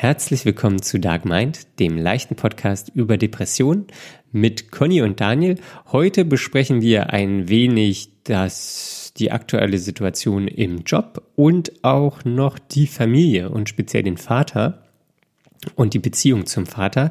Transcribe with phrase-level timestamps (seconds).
[0.00, 3.88] Herzlich willkommen zu Dark Mind, dem leichten Podcast über Depressionen
[4.30, 5.58] mit Conny und Daniel.
[5.90, 12.86] Heute besprechen wir ein wenig das, die aktuelle Situation im Job und auch noch die
[12.86, 14.84] Familie und speziell den Vater
[15.74, 17.10] und die Beziehung zum Vater.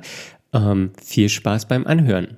[0.54, 2.38] Ähm, viel Spaß beim Anhören.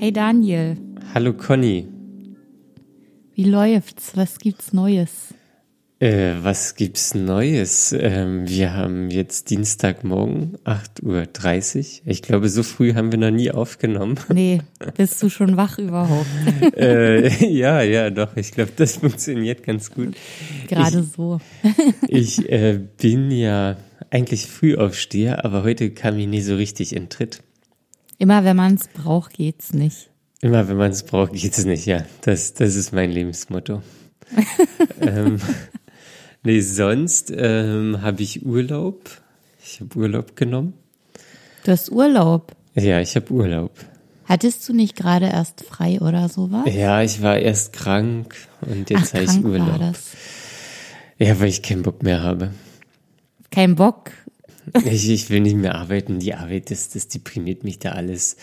[0.00, 0.78] Hey Daniel.
[1.12, 1.97] Hallo Conny.
[3.38, 4.16] Wie läuft's?
[4.16, 5.32] Was gibt's Neues?
[6.00, 7.92] Äh, was gibt's Neues?
[7.96, 12.06] Ähm, wir haben jetzt Dienstagmorgen, 8.30 Uhr.
[12.06, 14.18] Ich glaube, so früh haben wir noch nie aufgenommen.
[14.34, 14.62] Nee,
[14.96, 16.26] bist du schon wach überhaupt?
[16.76, 18.36] äh, ja, ja, doch.
[18.36, 20.16] Ich glaube, das funktioniert ganz gut.
[20.66, 21.40] Gerade ich, so.
[22.08, 23.76] ich äh, bin ja
[24.10, 27.44] eigentlich Frühaufsteher, aber heute kam ich nie so richtig in Tritt.
[28.18, 30.10] Immer wenn man es braucht, geht's nicht.
[30.40, 32.04] Immer wenn man es braucht, geht es nicht, ja.
[32.20, 33.82] Das, das ist mein Lebensmotto.
[35.00, 35.38] ähm,
[36.44, 39.10] nee, sonst ähm, habe ich Urlaub.
[39.64, 40.74] Ich habe Urlaub genommen.
[41.64, 42.52] Du hast Urlaub?
[42.74, 43.72] Ja, ich habe Urlaub.
[44.26, 46.64] Hattest du nicht gerade erst frei oder sowas?
[46.72, 49.72] Ja, ich war erst krank und jetzt habe ich Urlaub.
[49.72, 50.12] War das.
[51.18, 52.52] Ja, weil ich keinen Bock mehr habe.
[53.50, 54.12] Kein Bock?
[54.84, 56.20] ich, ich will nicht mehr arbeiten.
[56.20, 58.36] Die Arbeit, das, das deprimiert mich da alles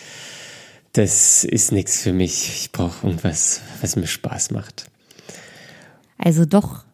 [0.98, 2.50] das ist nichts für mich.
[2.62, 4.86] Ich brauche irgendwas, was mir Spaß macht.
[6.18, 6.86] Also doch.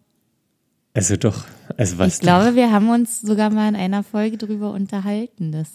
[0.94, 1.46] Also doch.
[1.78, 2.16] Also was?
[2.16, 2.56] Ich glaube, doch?
[2.56, 5.70] wir haben uns sogar mal in einer Folge darüber unterhalten, dass,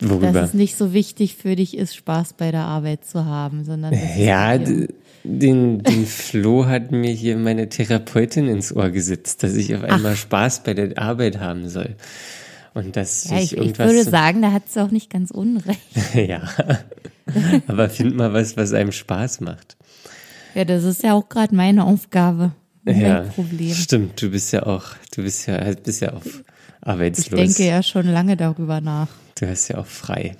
[0.00, 0.32] Worüber?
[0.32, 3.94] dass es nicht so wichtig für dich ist, Spaß bei der Arbeit zu haben, sondern
[4.18, 9.84] ja, den, den Flo hat mir hier meine Therapeutin ins Ohr gesetzt, dass ich auf
[9.84, 10.18] einmal Ach.
[10.18, 11.94] Spaß bei der Arbeit haben soll.
[12.76, 15.80] Und dass ja, ich, ich würde sagen, da hat sie auch nicht ganz unrecht.
[16.14, 16.46] ja.
[17.68, 19.78] Aber find mal was, was einem Spaß macht.
[20.54, 22.52] Ja, das ist ja auch gerade meine Aufgabe.
[22.84, 23.72] Mein ja, Problem.
[23.72, 26.44] Stimmt, du bist ja auch, du bist ja, bist ja auf
[26.82, 27.40] arbeitslos.
[27.40, 29.08] Ich denke ja schon lange darüber nach.
[29.40, 30.36] Du hast ja auch frei.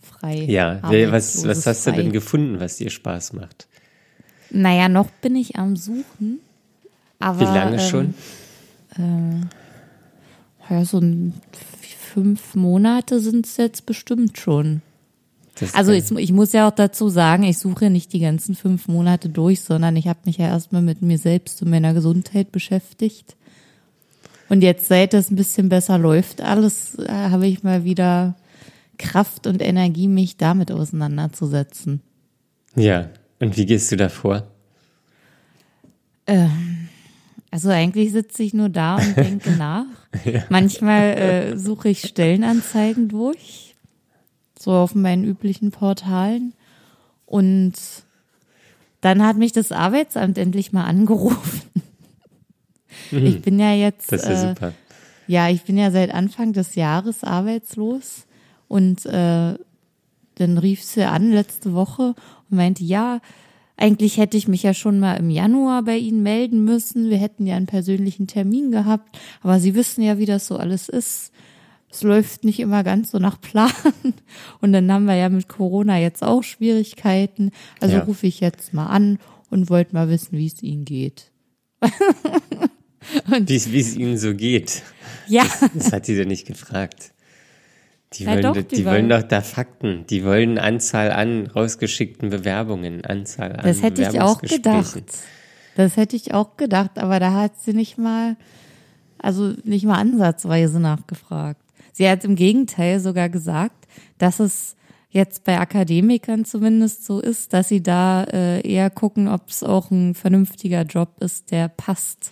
[0.00, 0.38] Frei.
[0.38, 1.92] Ja, was, was hast frei.
[1.92, 3.68] du denn gefunden, was dir Spaß macht?
[4.50, 6.40] Naja, noch bin ich am Suchen.
[7.20, 8.14] Aber, Wie lange ähm, schon?
[8.96, 9.46] Äh,
[10.70, 11.34] ja, so ein,
[12.08, 14.82] fünf Monate sind es jetzt bestimmt schon.
[15.72, 19.28] Also ich, ich, muss ja auch dazu sagen, ich suche nicht die ganzen fünf Monate
[19.28, 23.36] durch, sondern ich habe mich ja erstmal mit mir selbst und meiner Gesundheit beschäftigt.
[24.48, 28.36] Und jetzt, seit es ein bisschen besser läuft, alles äh, habe ich mal wieder
[28.98, 32.02] Kraft und Energie, mich damit auseinanderzusetzen.
[32.76, 34.44] Ja, und wie gehst du da vor?
[36.26, 36.77] Ähm,
[37.50, 39.86] also eigentlich sitze ich nur da und denke nach.
[40.24, 40.44] ja.
[40.48, 43.74] Manchmal äh, suche ich Stellenanzeigen durch,
[44.58, 46.52] so auf meinen üblichen Portalen.
[47.26, 47.74] Und
[49.00, 51.62] dann hat mich das Arbeitsamt endlich mal angerufen.
[53.10, 53.26] Mhm.
[53.26, 54.12] Ich bin ja jetzt.
[54.12, 54.72] Das ist ja äh, super.
[55.26, 58.26] Ja, ich bin ja seit Anfang des Jahres arbeitslos
[58.66, 59.54] und äh,
[60.34, 62.14] dann rief sie an letzte Woche
[62.50, 63.20] und meinte, ja,
[63.78, 67.10] eigentlich hätte ich mich ja schon mal im Januar bei Ihnen melden müssen.
[67.10, 69.16] Wir hätten ja einen persönlichen Termin gehabt.
[69.40, 71.32] Aber Sie wissen ja, wie das so alles ist.
[71.90, 73.70] Es läuft nicht immer ganz so nach Plan.
[74.60, 77.52] Und dann haben wir ja mit Corona jetzt auch Schwierigkeiten.
[77.80, 78.02] Also ja.
[78.02, 79.18] rufe ich jetzt mal an
[79.48, 81.30] und wollte mal wissen, wie es Ihnen geht.
[83.26, 84.82] wie es Ihnen so geht.
[85.28, 85.44] Ja.
[85.44, 87.12] Das, das hat sie doch nicht gefragt.
[88.14, 90.06] Die, ja, wollen, doch, die, die wollen, doch da Fakten.
[90.08, 95.02] Die wollen Anzahl an rausgeschickten Bewerbungen, Anzahl an Das hätte ich auch gedacht.
[95.76, 98.36] Das hätte ich auch gedacht, aber da hat sie nicht mal,
[99.18, 101.62] also nicht mal ansatzweise nachgefragt.
[101.92, 103.86] Sie hat im Gegenteil sogar gesagt,
[104.18, 104.76] dass es
[105.10, 109.90] jetzt bei Akademikern zumindest so ist, dass sie da äh, eher gucken, ob es auch
[109.90, 112.30] ein vernünftiger Job ist, der passt,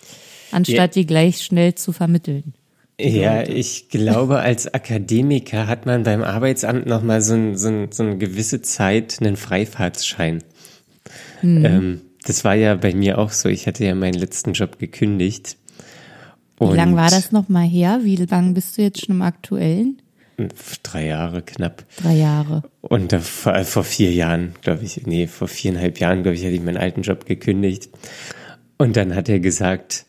[0.51, 1.01] anstatt ja.
[1.01, 2.53] die gleich schnell zu vermitteln.
[2.99, 8.01] Ja, ich glaube, als Akademiker hat man beim Arbeitsamt nochmal so, ein, so, ein, so
[8.01, 10.43] eine gewisse Zeit einen Freifahrtsschein.
[11.43, 11.65] Mhm.
[11.65, 13.49] Ähm, das war ja bei mir auch so.
[13.49, 15.57] Ich hatte ja meinen letzten Job gekündigt.
[16.59, 17.99] Wie lange war das nochmal her?
[18.01, 20.01] Wie lange bist du jetzt schon im aktuellen?
[20.83, 21.85] Drei Jahre knapp.
[22.01, 22.63] Drei Jahre.
[22.81, 26.53] Und äh, vor, vor vier Jahren, glaube ich, nee, vor viereinhalb Jahren, glaube ich, hatte
[26.53, 27.89] ich meinen alten Job gekündigt.
[28.77, 30.05] Und dann hat er gesagt,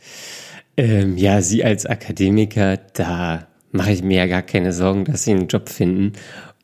[0.78, 5.32] ähm, ja, Sie als Akademiker, da mache ich mir ja gar keine Sorgen, dass Sie
[5.32, 6.12] einen Job finden.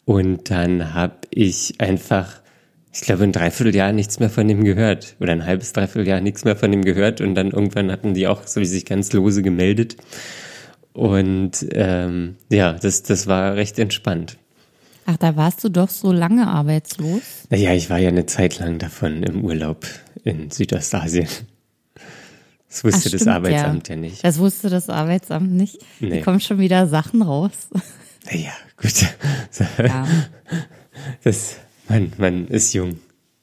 [0.05, 2.41] Und dann habe ich einfach,
[2.93, 5.17] ich glaube, ein Dreivierteljahr nichts mehr von ihm gehört.
[5.19, 7.21] Oder ein halbes Dreivierteljahr nichts mehr von ihm gehört.
[7.21, 9.97] Und dann irgendwann hatten die auch so wie sich ganz lose gemeldet.
[10.93, 14.37] Und ähm, ja, das, das war recht entspannt.
[15.07, 17.49] Ach, da warst du doch so lange arbeitslos?
[17.51, 19.87] Naja, ich war ja eine Zeit lang davon im Urlaub
[20.23, 21.27] in Südostasien.
[22.75, 24.25] Das wusste Ach, das stimmt, Arbeitsamt ja, nicht.
[24.25, 25.79] Das wusste das Arbeitsamt nicht.
[26.01, 26.09] Nee.
[26.09, 26.21] Nee.
[26.23, 27.53] kommen schon wieder Sachen raus.
[28.25, 29.07] Naja, gut.
[29.79, 30.09] Ja.
[31.23, 31.57] Das,
[31.89, 32.99] man, man ist jung.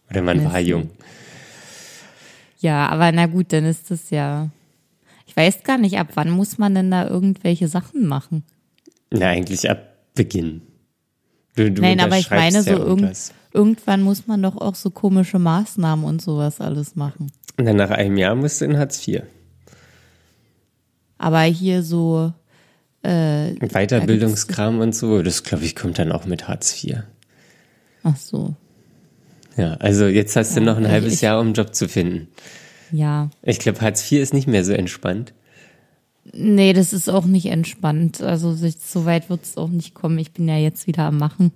[0.09, 0.89] Oder man Man war jung.
[2.59, 4.49] ja, aber na gut, dann ist das ja.
[5.27, 8.43] Ich weiß gar nicht, ab wann muss man denn da irgendwelche Sachen machen?
[9.11, 10.61] Na, eigentlich ab Beginn.
[11.55, 13.33] Du, du Nein, aber ich meine, so ja irgend, irgendwas.
[13.53, 17.31] Irgendwann muss man doch auch so komische Maßnahmen und sowas alles machen.
[17.57, 19.23] Und dann nach einem Jahr musst du in Hartz IV.
[21.17, 22.33] Aber hier so,
[23.03, 27.03] äh, Weiterbildungskram und so, das glaube ich kommt dann auch mit Hartz IV.
[28.03, 28.55] ach so,
[29.57, 31.87] Ja, also jetzt hast du noch ein ich- halbes ich- Jahr, um einen Job zu
[31.87, 32.27] finden.
[32.91, 33.29] ja.
[33.43, 35.33] Ich glaube, Hartz IV ist nicht mehr so entspannt.
[36.33, 38.21] Nee, das ist auch nicht entspannt.
[38.21, 40.17] Also so weit wird es auch nicht kommen.
[40.19, 41.51] Ich bin ja jetzt wieder am Machen.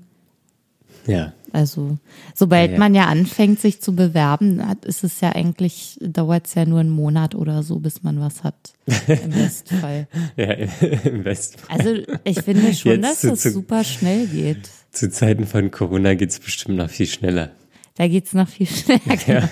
[1.08, 1.98] Ja, Also
[2.34, 2.78] sobald Ja.
[2.80, 6.80] man ja anfängt, sich zu bewerben, hat, ist es ja eigentlich, dauert es ja nur
[6.80, 8.74] einen Monat oder so, bis man was hat.
[9.08, 10.08] Im Bestfall.
[10.36, 10.52] ja,
[11.06, 11.62] im Westen.
[11.70, 14.70] Also ich finde schon, Jetzt dass zu- das zu- super schnell geht.
[14.92, 17.52] Zu Zeiten von Corona geht's bestimmt noch viel schneller.
[17.98, 19.00] Da geht's noch viel schneller.
[19.28, 19.50] Ja.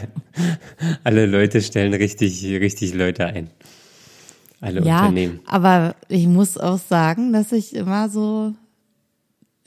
[1.03, 3.49] Alle Leute stellen richtig, richtig Leute ein.
[4.61, 5.39] Alle Ja, Unternehmen.
[5.45, 8.53] aber ich muss auch sagen, dass ich immer so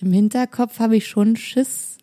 [0.00, 1.98] im Hinterkopf habe ich schon Schiss,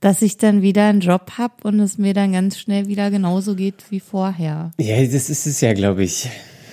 [0.00, 3.54] dass ich dann wieder einen Job hab und es mir dann ganz schnell wieder genauso
[3.54, 4.70] geht wie vorher.
[4.78, 6.28] Ja, das ist es ja, glaube ich.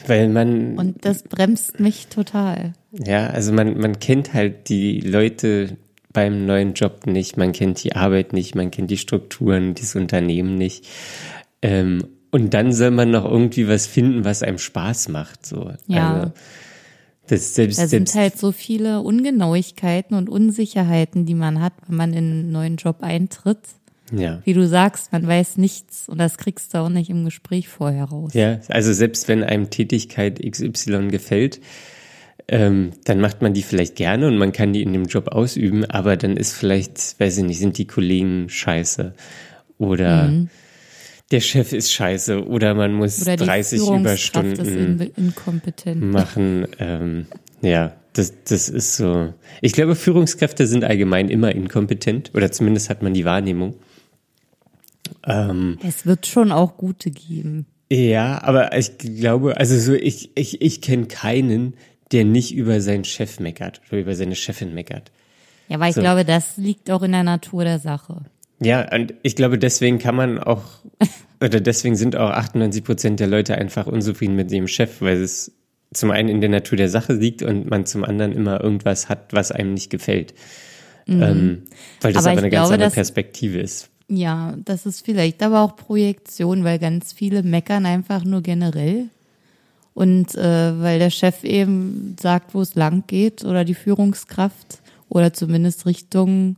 [0.08, 2.74] Weil man, Und das bremst mich total.
[2.94, 5.76] ja, also man, man kennt halt die Leute
[6.14, 10.56] beim neuen Job nicht, man kennt die Arbeit nicht, man kennt die Strukturen, das Unternehmen
[10.56, 10.88] nicht.
[11.62, 15.46] Ähm, und dann soll man noch irgendwie was finden, was einem Spaß macht.
[15.46, 15.74] So.
[15.88, 16.14] Ja.
[16.14, 16.32] Also,
[17.28, 21.98] das selbst, Da sind selbst halt so viele Ungenauigkeiten und Unsicherheiten, die man hat, wenn
[21.98, 23.60] man in einen neuen Job eintritt.
[24.12, 24.42] ja.
[24.46, 28.06] Wie du sagst, man weiß nichts und das kriegst du auch nicht im Gespräch vorher
[28.06, 28.34] raus.
[28.34, 31.60] Ja, also selbst wenn einem Tätigkeit XY gefällt,
[32.48, 35.84] ähm, dann macht man die vielleicht gerne und man kann die in dem Job ausüben,
[35.84, 39.14] aber dann ist vielleicht, weiß ich nicht, sind die Kollegen scheiße
[39.78, 40.30] oder
[41.32, 43.22] der Chef ist scheiße oder man muss.
[43.22, 46.68] Oder die 30 Führungskraft ist Überstunden machen.
[46.80, 47.28] Ähm,
[47.62, 49.34] ja, das, das ist so.
[49.62, 53.76] Ich glaube, Führungskräfte sind allgemein immer inkompetent oder zumindest hat man die Wahrnehmung.
[55.26, 57.66] Ähm, Es wird schon auch gute geben.
[57.92, 61.76] Ja, aber ich glaube, also so, ich, ich, ich kenne keinen,
[62.12, 65.12] der nicht über seinen Chef meckert oder über seine Chefin meckert.
[65.70, 66.02] Ja, weil ich So.
[66.02, 68.24] glaube, das liegt auch in der Natur der Sache.
[68.60, 70.64] Ja, und ich glaube, deswegen kann man auch,
[71.44, 75.52] oder deswegen sind auch 98 Prozent der Leute einfach unzufrieden mit dem Chef, weil es
[75.94, 79.34] zum einen in der Natur der Sache liegt und man zum anderen immer irgendwas hat,
[79.34, 80.34] was einem nicht gefällt.
[81.08, 81.64] Ähm,
[82.02, 82.28] weil das Mhm.
[82.28, 83.90] Aber aber, eine ganz glaube, andere dass- Perspektive ist.
[84.10, 89.06] Ja, das ist vielleicht aber auch Projektion, weil ganz viele meckern einfach nur generell.
[89.94, 95.34] Und äh, weil der Chef eben sagt, wo es lang geht oder die Führungskraft oder
[95.34, 96.56] zumindest Richtung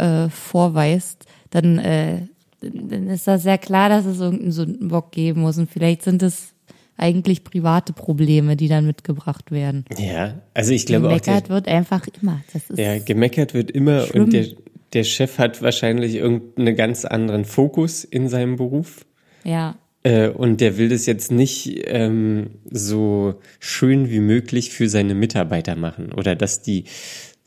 [0.00, 2.22] äh, vorweist, dann, äh,
[2.60, 5.58] dann ist das ja klar, dass es irgendeinen Sündenbock geben muss.
[5.58, 6.54] Und vielleicht sind es
[6.96, 9.84] eigentlich private Probleme, die dann mitgebracht werden.
[9.98, 12.42] Ja, also ich glaube auch, der, Gemeckert wird einfach immer.
[12.52, 14.24] Das ist Ja, gemeckert wird immer Schlimm.
[14.24, 14.46] und der,
[14.92, 19.06] der Chef hat wahrscheinlich irgendeinen ganz anderen Fokus in seinem Beruf.
[19.44, 19.76] ja.
[20.02, 25.76] Äh, und der will das jetzt nicht ähm, so schön wie möglich für seine Mitarbeiter
[25.76, 26.84] machen oder dass die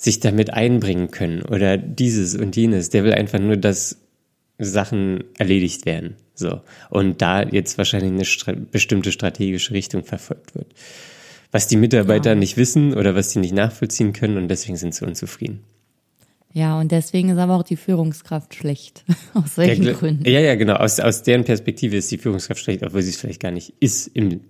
[0.04, 2.90] sich damit einbringen können oder dieses und jenes.
[2.90, 3.98] Der will einfach nur, dass
[4.60, 6.16] Sachen erledigt werden.
[6.36, 6.62] So.
[6.90, 10.68] Und da jetzt wahrscheinlich eine stra bestimmte strategische Richtung verfolgt wird.
[11.52, 15.06] Was die Mitarbeiter nicht wissen oder was sie nicht nachvollziehen können und deswegen sind sie
[15.06, 15.62] unzufrieden.
[16.52, 19.04] Ja, und deswegen ist aber auch die Führungskraft schlecht.
[19.34, 20.26] Aus solchen Ja, Gründen.
[20.30, 20.76] Ja, ja, genau.
[20.76, 24.08] Aus, aus deren Perspektive ist die Führungskraft schlecht, obwohl sie es vielleicht gar nicht ist
[24.08, 24.42] im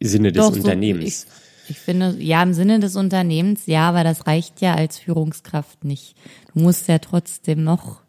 [0.00, 1.26] Sinne des Doch, so- Unternehmens.
[1.26, 5.84] ich, ich finde, ja, im Sinne des Unternehmens, ja, aber das reicht ja als Führungskraft
[5.84, 6.14] nicht.
[6.54, 8.00] Du musst ja trotzdem noch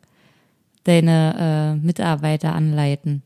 [0.84, 3.24] deine äh, Mitarbeiter anleiten.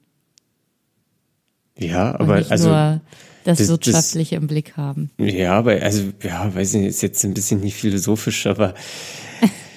[1.77, 3.01] ja, Und aber nicht also nur
[3.43, 5.09] das, das- das- Wirtschaftliche im Blick haben.
[5.17, 8.73] ja, aber also ja, weiß nicht, ist jetzt ein bisschen nicht philosophisch, aber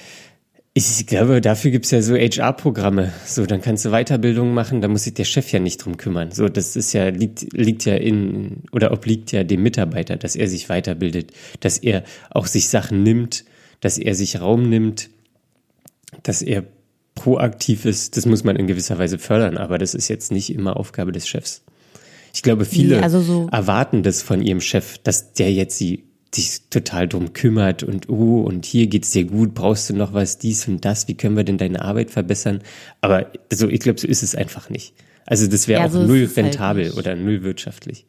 [0.74, 3.12] ich glaube, dafür gibt's ja so HR-Programme.
[3.26, 6.32] So, dann kannst du Weiterbildung machen, da muss sich der Chef ja nicht drum kümmern.
[6.32, 10.48] So, das ist ja, liegt, liegt ja in, oder obliegt ja dem Mitarbeiter, dass er
[10.48, 13.44] sich weiterbildet, dass er auch sich Sachen nimmt,
[13.80, 15.10] dass er sich Raum nimmt,
[16.22, 16.64] dass er
[17.14, 18.16] proaktiv ist.
[18.16, 21.28] Das muss man in gewisser Weise fördern, aber das ist jetzt nicht immer Aufgabe des
[21.28, 21.62] Chefs.
[22.32, 26.62] Ich glaube, viele also so- erwarten das von ihrem Chef, dass der jetzt sie sich
[26.70, 30.66] total drum kümmert und oh, und hier geht's dir gut, brauchst du noch was, dies
[30.68, 32.62] und das, wie können wir denn deine Arbeit verbessern?
[33.00, 34.94] Aber also ich glaube, so ist es einfach nicht.
[35.26, 36.96] Also das wäre Ja, auch so null halt rentabel nicht.
[36.96, 38.06] oder null wirtschaftlich.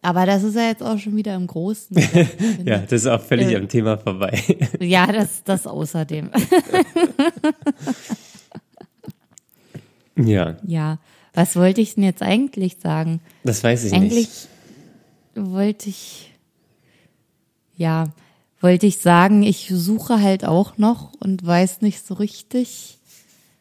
[0.00, 1.96] Aber das ist ja jetzt auch schon wieder im Großen.
[2.64, 3.56] Ja, das ist auch völlig Äh.
[3.56, 4.40] am Thema vorbei.
[4.80, 6.30] ja, das, das außerdem.
[10.16, 10.98] ja, ja.
[11.32, 13.20] Was wollte ich denn jetzt eigentlich sagen?
[13.42, 14.14] das weiß ich Eigentlich
[15.34, 15.36] nicht.
[15.50, 16.32] wollte ich,
[17.76, 18.04] ja,
[18.60, 22.98] wollte ich sagen, ich suche halt auch noch und weiß nicht so richtig,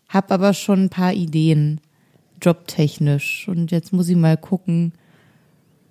[0.07, 1.81] hab aber schon ein paar Ideen,
[2.41, 3.47] jobtechnisch.
[3.47, 4.93] Und jetzt muss ich mal gucken,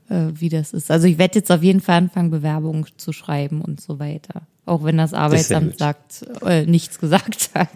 [0.08, 0.90] äh, wie das ist.
[0.90, 4.42] Also ich werde jetzt auf jeden Fall anfangen, Bewerbungen zu schreiben und so weiter.
[4.64, 5.78] Auch wenn das Arbeitsamt gut.
[5.78, 7.68] sagt, äh, nichts gesagt hat.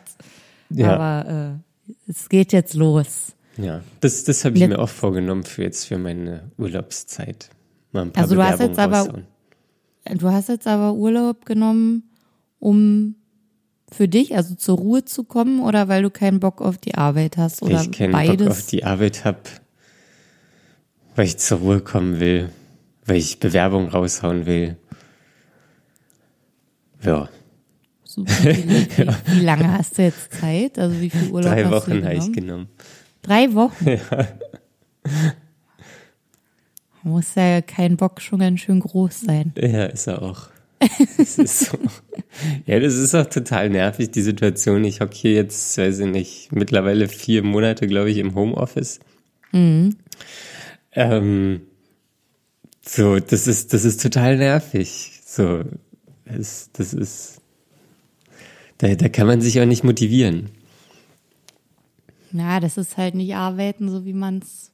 [0.70, 0.94] Ja.
[0.94, 3.34] Aber äh, es geht jetzt los.
[3.56, 7.48] Ja, das, das habe ich Jetzt- mir auch vorgenommen für jetzt für meine Urlaubszeit.
[7.92, 9.22] Mal ein paar Also du hast jetzt aber-.
[10.14, 12.04] Du hast jetzt aber Urlaub genommen,
[12.58, 13.16] um
[13.90, 17.36] für dich, also zur Ruhe zu kommen oder weil du keinen Bock auf die Arbeit
[17.36, 18.36] hast Weil oder ich keinen beides?
[18.46, 19.38] Bock auf die Arbeit habe,
[21.14, 22.50] weil ich zur Ruhe kommen will,
[23.04, 24.76] weil ich Bewerbung raushauen will.
[27.02, 27.28] Ja,
[28.04, 30.78] Super, wie, wie, wie lange hast du jetzt Zeit?
[30.78, 32.32] Also wie viel Urlaub drei hast Wochen du habe ich genommen?
[32.32, 32.68] genommen.
[33.22, 34.00] Drei Wochen?
[37.06, 39.52] Muss ja kein Bock schon ganz schön groß sein.
[39.56, 40.48] Ja, ist er auch.
[40.80, 41.78] Das ist so.
[42.66, 44.82] Ja, das ist auch total nervig, die Situation.
[44.82, 48.98] Ich hocke hier jetzt, weiß ich nicht, mittlerweile vier Monate, glaube ich, im Homeoffice.
[49.52, 49.96] Ähm,
[52.82, 55.20] so, das ist, das ist total nervig.
[55.24, 55.62] So,
[56.24, 57.40] das, das ist,
[58.78, 60.50] da, da kann man sich auch nicht motivieren.
[62.32, 64.72] Ja, das ist halt nicht arbeiten, so wie man es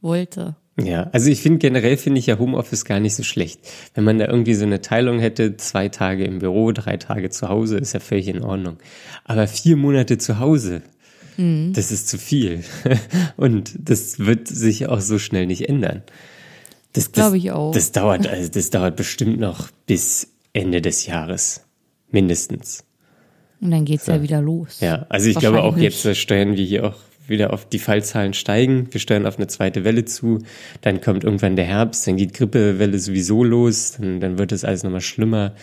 [0.00, 0.56] wollte.
[0.78, 3.60] Ja, also ich finde generell finde ich ja Homeoffice gar nicht so schlecht.
[3.94, 7.48] Wenn man da irgendwie so eine Teilung hätte, zwei Tage im Büro, drei Tage zu
[7.48, 8.76] Hause, ist ja völlig in Ordnung.
[9.24, 10.82] Aber vier Monate zu Hause,
[11.38, 12.64] das ist zu viel.
[13.36, 16.02] Und das wird sich auch so schnell nicht ändern.
[16.94, 17.72] Das, das Glaube ich auch.
[17.72, 21.62] Das dauert, also das dauert bestimmt noch bis Ende des Jahres.
[22.10, 22.84] Mindestens.
[23.60, 24.80] Und dann geht's ja wieder los.
[24.80, 28.88] Ja, also ich glaube auch jetzt steuern wir hier auch wieder auf die Fallzahlen steigen.
[28.90, 30.40] Wir steuern auf eine zweite Welle zu.
[30.80, 33.96] Dann kommt irgendwann der Herbst, dann geht Grippewelle sowieso los.
[33.98, 35.54] Dann, dann wird es alles nochmal schlimmer.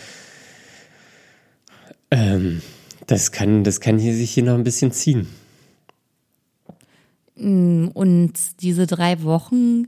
[2.11, 2.61] Ähm,
[3.07, 5.27] das kann, das kann hier sich hier noch ein bisschen ziehen.
[7.35, 9.87] Und diese drei Wochen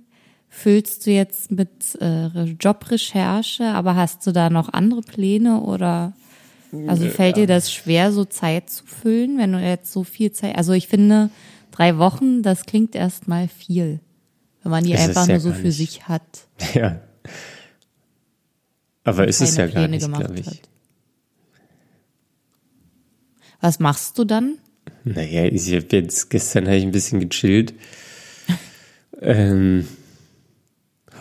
[0.49, 1.69] füllst du jetzt mit
[2.01, 2.27] äh,
[2.59, 6.13] Jobrecherche, aber hast du da noch andere Pläne oder
[6.87, 10.57] also fällt dir das schwer, so Zeit zu füllen, wenn du jetzt so viel Zeit,
[10.57, 11.29] also ich finde,
[11.75, 13.99] drei Wochen, das klingt erstmal viel,
[14.63, 15.77] wenn man die es einfach ja nur so für nicht.
[15.77, 16.47] sich hat.
[16.73, 17.01] Ja.
[19.03, 20.47] Aber ist es ja keine gar Pläne nicht, glaube ich.
[20.47, 20.69] hat.
[23.61, 24.57] Was machst du dann?
[25.03, 27.73] Naja, ich habe jetzt, gestern habe ich ein bisschen gechillt.
[29.21, 29.87] ähm,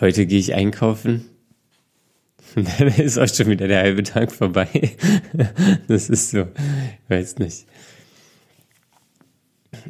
[0.01, 1.25] heute gehe ich einkaufen.
[2.55, 4.95] Dann ist auch schon wieder der halbe Tag vorbei.
[5.87, 7.65] das ist so, ich weiß nicht.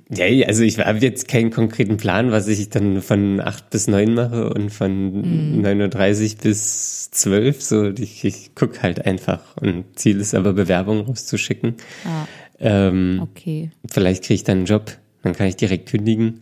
[0.10, 4.14] Ja, also ich habe jetzt keinen konkreten Plan, was ich dann von 8 bis 9
[4.14, 7.62] mache und von 9.30 Uhr bis 12.
[7.62, 9.58] So, ich, ich gucke halt einfach.
[9.58, 11.76] Und Ziel ist aber, Bewerbungen rauszuschicken.
[12.06, 12.26] Ah,
[12.60, 13.72] Ähm, okay.
[13.90, 14.92] Vielleicht kriege ich dann einen Job,
[15.24, 16.40] dann kann ich direkt kündigen.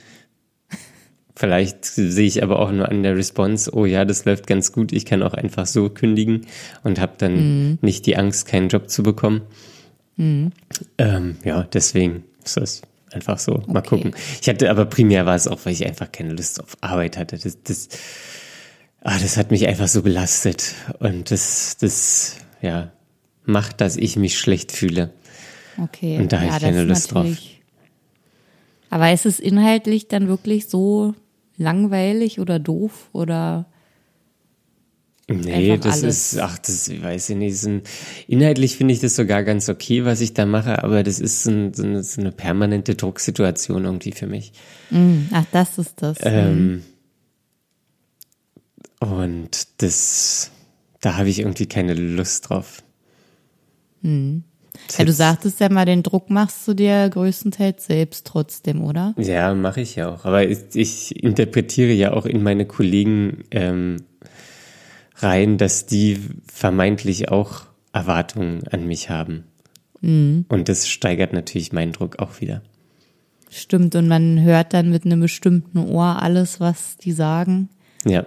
[1.36, 4.92] Vielleicht sehe ich aber auch nur an der Response, oh ja, das läuft ganz gut,
[4.92, 6.46] ich kann auch einfach so kündigen
[6.84, 9.42] und habe dann nicht die Angst, keinen Job zu bekommen.
[11.00, 12.82] Ähm, ja, deswegen ist das
[13.13, 13.63] einfach so.
[13.67, 13.89] Mal Okay.
[13.89, 14.15] gucken.
[14.41, 17.38] Ich hatte aber primär war es auch, weil ich einfach keine Lust auf Arbeit hatte.
[17.38, 17.89] Das, das,
[19.01, 22.91] ah, das hat mich einfach so belastet und das, das, ja,
[23.46, 25.12] macht, dass ich mich schlecht fühle.
[25.82, 26.17] Okay.
[26.20, 27.27] Und da hab ich das keine Lust drauf.
[28.89, 31.15] Aber ist es inhaltlich dann wirklich so
[31.58, 33.65] langweilig oder doof oder
[35.30, 36.34] Nee, Einfach das alles.
[36.34, 37.63] ist, ach, das ich weiß ich nicht.
[37.63, 37.82] Ein,
[38.27, 41.51] inhaltlich finde ich das sogar ganz okay, was ich da mache, aber das ist so,
[41.51, 44.51] ein, so, eine, so eine permanente Drucksituation irgendwie für mich.
[45.32, 46.18] ach, das ist das.
[46.22, 46.84] Ähm,
[49.00, 50.51] und das,
[51.00, 52.84] da habe ich irgendwie keine Lust drauf.
[54.01, 59.13] Das ja, du sagtest ja mal, den Druck machst du dir größtenteils selbst trotzdem, oder?
[59.18, 60.25] Ja, mache ich ja auch.
[60.25, 64.03] Aber ich, ich interpretiere ja auch in meine Kollegen ähm,
[65.24, 67.63] rein, dass die vermeintlich auch
[67.94, 69.46] Erwartungen an mich haben.
[70.01, 72.62] Und das steigert natürlich meinen Druck auch wieder.
[73.50, 77.70] Stimmt, und man hört dann mit einem bestimmten Ohr alles, was die sagen.
[78.03, 78.25] Ja,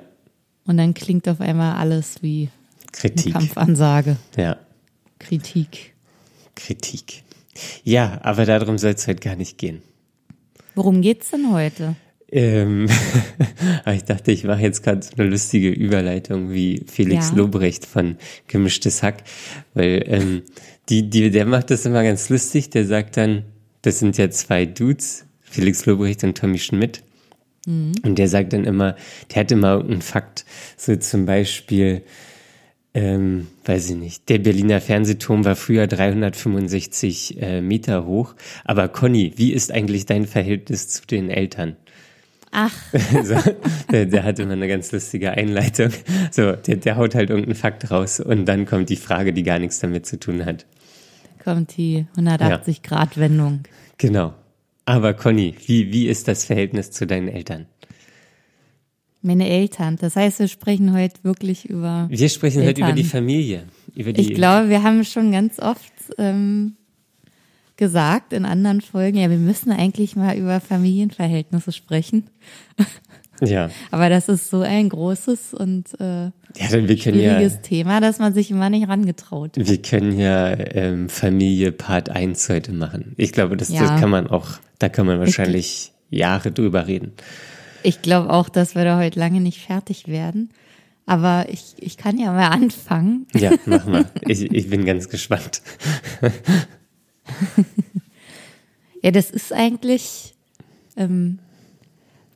[0.65, 2.49] Und dann klingt auf einmal alles wie
[2.93, 3.35] Kritik.
[3.35, 4.57] Kampfansage, Ja,
[5.19, 5.95] Kritik.
[6.55, 7.25] Kritik.
[7.85, 9.83] Ja, aber darum soll es heute gar nicht gehen.
[10.75, 11.95] Worum geht's denn heute?
[12.31, 12.89] Ähm,
[13.85, 17.37] aber ich dachte, ich mache jetzt gerade so eine lustige Überleitung wie Felix Ja.
[17.37, 18.17] Lobrecht von
[18.49, 19.23] Gemischtes Hack,
[19.75, 20.43] weil ähm,
[20.89, 22.71] die, die, der macht das immer ganz lustig.
[22.71, 23.45] Der sagt dann,
[23.83, 27.03] das sind ja zwei Dudes, Felix Lobrecht und Tommy Schmidt.
[28.05, 28.97] Und der sagt dann immer,
[29.33, 30.45] der hat immer irgendeinen Fakt,
[30.77, 32.03] so zum Beispiel,
[32.95, 38.37] ähm, weiß ich nicht, der Berliner Fernsehturm war früher 365 äh, Meter hoch.
[38.65, 41.77] Aber Conny, wie ist eigentlich dein Verhältnis zu den Eltern?
[42.53, 42.73] Ach,
[43.25, 43.35] So,
[43.91, 45.91] der, der hat immer eine ganz lustige Einleitung.
[46.31, 49.59] So, der, der haut halt irgendeinen Fakt raus und dann kommt die Frage, die gar
[49.59, 50.65] nichts damit zu tun hat.
[51.43, 53.65] kommt die 180-Grad-Wendung.
[53.99, 54.35] Genau.
[54.85, 57.67] Aber Conny, wie, wie ist das Verhältnis zu deinen Eltern?
[59.23, 59.97] Meine Eltern.
[60.01, 62.07] Das heißt, wir sprechen heute wirklich über.
[62.09, 62.97] Wir sprechen heute über Eltern.
[62.97, 63.65] die Familie.
[63.97, 66.77] Über die, Ich glaube, wir haben schon ganz oft ähm,
[67.77, 72.31] gesagt in anderen Folgen, ja, wir müssen eigentlich mal über Familienverhältnisse sprechen.
[73.43, 73.69] Ja.
[73.91, 76.33] Aber das ist so ein großes und äh, ja,
[76.71, 79.51] dann wir können ja, schwieriges Thema, dass man sich immer nicht rangetraut.
[79.57, 83.13] wir können ja ähm, Familie Part 1 heute machen.
[83.19, 83.83] Ich glaube, das, Ja.
[83.83, 87.13] das kann man auch, da kann man wahrscheinlich Jahre drüber reden.
[87.83, 90.49] Ich glaube auch, dass wir da heute lange nicht fertig werden.
[91.05, 93.27] Aber ich, ich kann ja mal anfangen.
[93.35, 94.07] Ja, mach mal.
[94.27, 95.61] ich, ich bin ganz gespannt.
[99.07, 100.35] Ja, das ist eigentlich
[100.97, 101.39] ähm,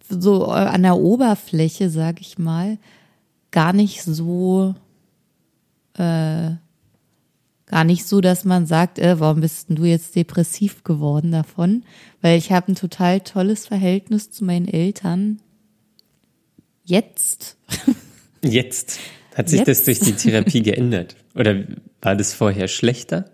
[0.08, 2.78] so an der Oberfläche, sag ich mal,
[3.50, 4.76] gar nicht so,
[5.94, 6.50] äh,
[7.66, 11.82] gar nicht so, dass man sagt, äh, warum bist du jetzt depressiv geworden davon?
[12.20, 15.40] Weil ich habe ein total tolles Verhältnis zu meinen Eltern.
[16.84, 17.56] Jetzt.
[18.42, 19.00] Jetzt
[19.34, 19.88] hat sich das Jetzt?
[19.88, 21.16] durch die Therapie geändert.
[21.34, 21.64] Oder
[22.00, 23.30] war das vorher schlechter?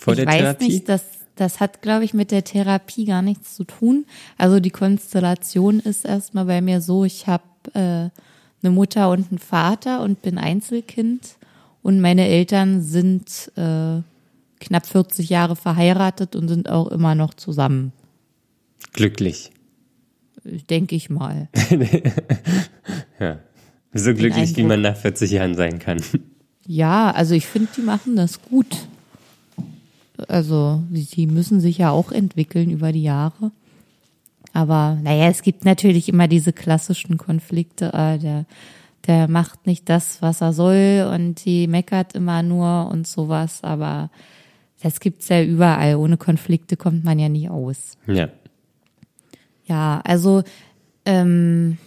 [0.00, 0.64] Vor ich der weiß Therapie?
[0.68, 1.02] nicht, das,
[1.36, 4.06] das hat, glaube ich, mit der Therapie gar nichts zu tun.
[4.38, 8.08] Also die Konstellation ist erstmal bei mir so, ich habe äh,
[8.62, 11.36] eine Mutter und einen Vater und bin Einzelkind
[11.82, 14.00] und meine Eltern sind äh,
[14.58, 17.92] knapp 40 Jahre verheiratet und sind auch immer noch zusammen,
[18.92, 19.50] Glücklich.
[20.70, 21.48] denke ich mal.
[23.92, 26.00] So glücklich, wie man nach 40 Jahren sein kann.
[26.64, 28.86] Ja, also ich finde, die machen das gut.
[30.28, 33.52] Also, die die müssen sich ja auch entwickeln über die Jahre.
[34.52, 38.46] Aber naja, es gibt natürlich immer diese klassischen Konflikte, äh, der,
[39.06, 44.10] der macht nicht das, was er soll und die meckert immer nur und sowas, aber
[44.82, 45.96] das gibt's ja überall.
[45.96, 47.96] Ohne Konflikte kommt man ja nie aus.
[48.06, 48.28] Ja.
[49.66, 50.42] Ja, also
[51.04, 51.78] ähm,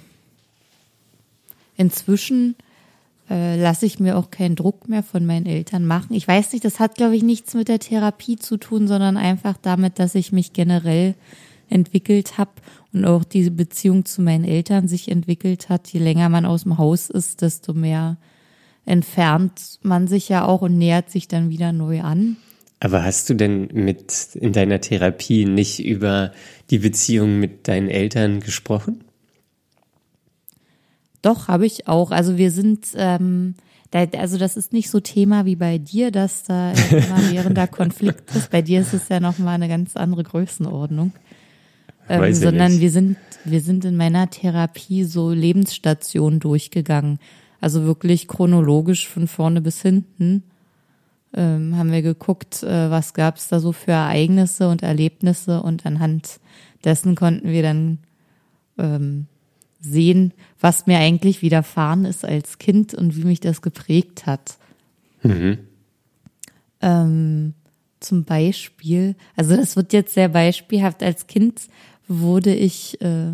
[1.76, 2.56] inzwischen
[3.34, 6.13] äh, lasse ich mir auch keinen Druck mehr von meinen Eltern machen.
[6.13, 9.56] Ich weiß nicht, das hat, glaube ich, nichts mit der Therapie zu tun, sondern einfach
[9.60, 11.15] damit, dass ich mich generell
[11.67, 12.52] entwickelt habe
[12.93, 15.88] und auch diese Beziehung zu meinen Eltern sich entwickelt hat.
[15.88, 18.17] Je länger man aus dem Haus ist, desto mehr
[18.86, 22.38] entfernt man sich ja auch und nähert sich dann wieder neu an.
[22.80, 26.34] Aber hast du denn mit in deiner Therapie nicht über
[26.69, 29.03] die Beziehung mit deinen Eltern gesprochen?
[31.24, 32.12] Doch, habe ich auch.
[32.12, 33.56] Also wir sind, ähm,
[33.90, 38.36] da, also das ist nicht so Thema wie bei dir, dass da immer währender Konflikt
[38.36, 38.52] ist.
[38.52, 41.14] Bei dir ist es ja nochmal eine ganz andere Größenordnung.
[42.10, 47.20] Ähm, sondern wir sind, wir sind in meiner Therapie so Lebensstationen durchgegangen.
[47.62, 50.44] Also wirklich chronologisch von vorne bis hinten
[51.34, 55.86] ähm, haben wir geguckt, äh, was gab es da so für Ereignisse und Erlebnisse und
[55.86, 56.42] anhand
[56.84, 58.00] dessen konnten wir dann
[58.78, 59.28] ähm,
[59.84, 64.58] sehen, was mir eigentlich widerfahren ist als Kind und wie mich das geprägt hat.
[66.82, 67.54] Ähm,
[68.00, 71.62] zum Beispiel, also das wird jetzt sehr beispielhaft, als Kind
[72.08, 73.32] wurde ich äh,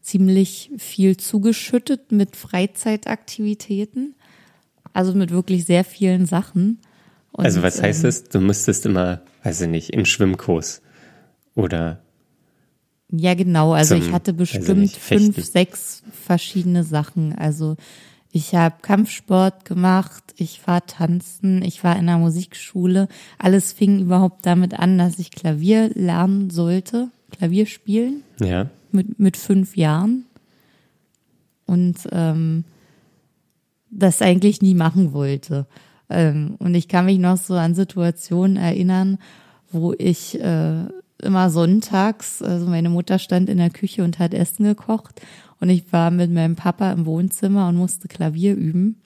[0.00, 4.14] ziemlich viel zugeschüttet mit Freizeitaktivitäten,
[4.92, 6.78] also mit wirklich sehr vielen Sachen.
[7.32, 8.24] Und, also was heißt ähm, das?
[8.24, 10.82] Du musstest immer, weiß ich nicht, in Schwimmkurs
[11.56, 12.03] oder
[13.10, 13.72] Ja, genau.
[13.72, 15.32] Also Zum, ich hatte bestimmt Fechten.
[15.32, 17.34] fünf, sechs verschiedene Sachen.
[17.34, 17.76] Also
[18.32, 23.08] ich habe Kampfsport gemacht, ich war tanzen, ich war in der Musikschule.
[23.38, 28.68] Alles fing überhaupt damit an, dass ich Klavier lernen sollte, Klavier spielen ja.
[28.90, 30.24] mit, mit fünf Jahren.
[31.66, 32.64] Und ähm,
[33.90, 35.66] das eigentlich nie machen wollte.
[36.10, 39.18] Ähm, und ich kann mich noch so an Situationen erinnern,
[39.70, 40.86] wo ich äh,
[41.24, 45.20] immer sonntags, also meine Mutter stand in der Küche und hat Essen gekocht
[45.60, 48.96] und ich war mit meinem Papa im Wohnzimmer und musste Klavier üben.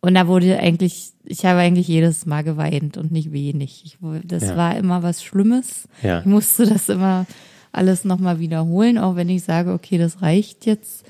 [0.00, 3.82] Und da wurde eigentlich, ich habe eigentlich jedes Mal geweint und nicht wenig.
[3.84, 4.56] Ich, das Ja.
[4.56, 5.88] war immer was Schlimmes.
[6.02, 6.20] Ja.
[6.20, 7.26] Ich musste das immer
[7.72, 11.04] alles nochmal wiederholen, auch wenn ich sage, okay, das reicht jetzt,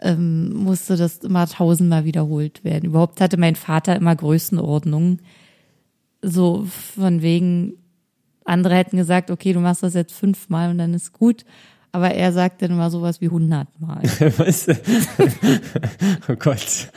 [0.00, 2.86] ähm, musste das immer tausendmal wiederholt werden.
[2.86, 5.20] Überhaupt hatte mein Vater immer Größenordnungen.
[6.22, 7.74] So von wegen,
[8.44, 11.44] andere hätten gesagt, okay, du machst das jetzt fünfmal und dann ist gut.
[11.92, 14.02] Aber er sagt dann immer sowas wie hundertmal.
[14.38, 14.66] Was?
[16.28, 16.90] oh Gott.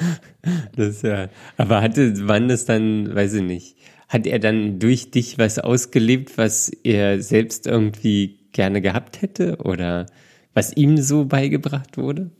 [0.75, 1.27] Das ja.
[1.57, 3.75] Aber hatte, wann das dann, weiß ich nicht,
[4.07, 9.57] hat er dann durch dich was ausgelebt, was er selbst irgendwie gerne gehabt hätte?
[9.57, 10.05] Oder
[10.53, 12.31] was ihm so beigebracht wurde?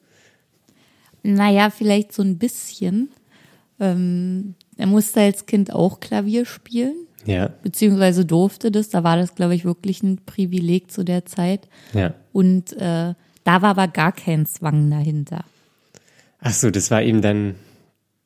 [1.24, 3.10] Naja, vielleicht so ein bisschen.
[3.80, 8.90] Ähm, er musste als Kind auch Klavier spielen, Ja, beziehungsweise durfte das.
[8.90, 11.68] Da war das, glaube ich, wirklich ein Privileg zu der Zeit.
[11.94, 12.14] ja.
[12.32, 13.14] Und äh,
[13.46, 15.46] da war aber gar kein Zwang dahinter.
[16.40, 17.56] Ach so, das war ihm dann,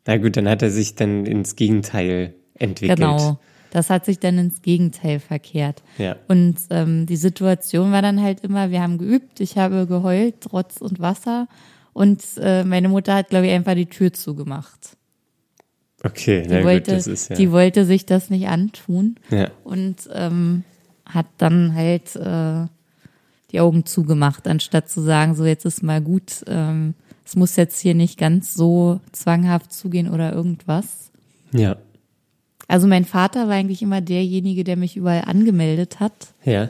[0.07, 2.99] na gut, dann hat er sich dann ins Gegenteil entwickelt.
[2.99, 3.39] Genau.
[3.71, 5.83] Das hat sich dann ins Gegenteil verkehrt.
[5.97, 6.15] Ja.
[6.27, 10.77] Und ähm, die Situation war dann halt immer, wir haben geübt, ich habe geheult, Rotz
[10.77, 11.47] und Wasser.
[11.93, 14.97] Und äh, meine Mutter hat, glaube ich, einfach die Tür zugemacht.
[16.03, 17.35] Okay, Die, na gut, wollte, das ist ja.
[17.35, 19.49] die wollte sich das nicht antun ja.
[19.63, 20.63] und ähm,
[21.05, 22.67] hat dann halt äh,
[23.51, 26.93] die Augen zugemacht, anstatt zu sagen, so jetzt ist mal gut, ähm,
[27.25, 31.11] es muss jetzt hier nicht ganz so zwanghaft zugehen oder irgendwas.
[31.51, 31.77] Ja.
[32.67, 36.13] Also mein Vater war eigentlich immer derjenige, der mich überall angemeldet hat,
[36.45, 36.69] Ja.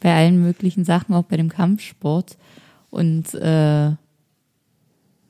[0.00, 2.36] bei allen möglichen Sachen, auch bei dem Kampfsport.
[2.90, 3.90] Und äh,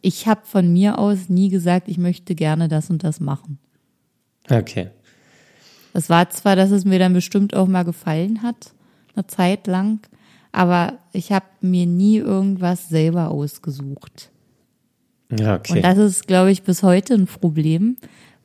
[0.02, 3.58] ich habe von mir aus nie gesagt, ich möchte gerne das und das machen.
[4.50, 4.90] Okay.
[5.94, 8.72] Es war zwar, dass es mir dann bestimmt auch mal gefallen hat,
[9.14, 10.00] eine Zeit lang,
[10.50, 14.30] aber ich habe mir nie irgendwas selber ausgesucht.
[15.30, 15.76] Ja, okay.
[15.76, 17.96] Und das ist, glaube ich, bis heute ein Problem,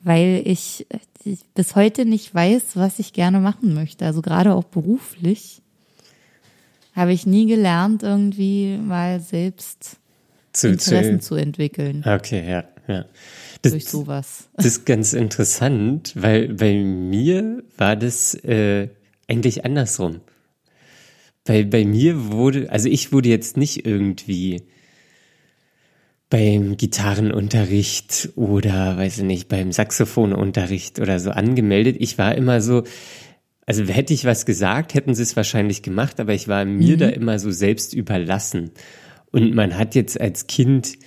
[0.01, 0.85] weil ich,
[1.23, 4.05] ich bis heute nicht weiß, was ich gerne machen möchte.
[4.05, 5.61] Also gerade auch beruflich
[6.95, 9.97] habe ich nie gelernt, irgendwie mal selbst
[10.59, 13.05] zu, Interessen zu, zu entwickeln okay, ja, ja.
[13.61, 14.49] Das, durch sowas.
[14.55, 18.89] Das ist ganz interessant, weil bei mir war das äh,
[19.27, 20.21] eigentlich andersrum.
[21.43, 24.63] Bei, bei mir wurde, also ich wurde jetzt nicht irgendwie
[26.29, 31.95] beim Gitarrenunterricht oder, weiß ich nicht, beim Saxophonunterricht oder so angemeldet.
[31.99, 32.83] Ich war immer so,
[33.65, 37.07] also hätte ich was gesagt, hätten sie es wahrscheinlich gemacht, aber ich war mir da
[37.07, 38.71] immer so selbst überlassen.
[39.31, 40.97] Und man hat jetzt als Kind,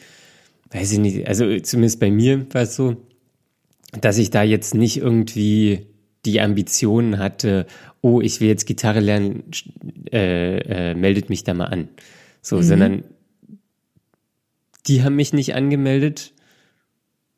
[0.71, 2.97] weiß ich nicht, also zumindest bei mir war es so,
[4.01, 5.87] dass ich da jetzt nicht irgendwie
[6.25, 7.67] die Ambitionen hatte,
[8.03, 9.45] oh, ich will jetzt Gitarre lernen,
[10.13, 11.89] äh, äh, meldet mich da mal an.
[12.43, 13.05] So, sondern
[14.87, 16.33] die haben mich nicht angemeldet.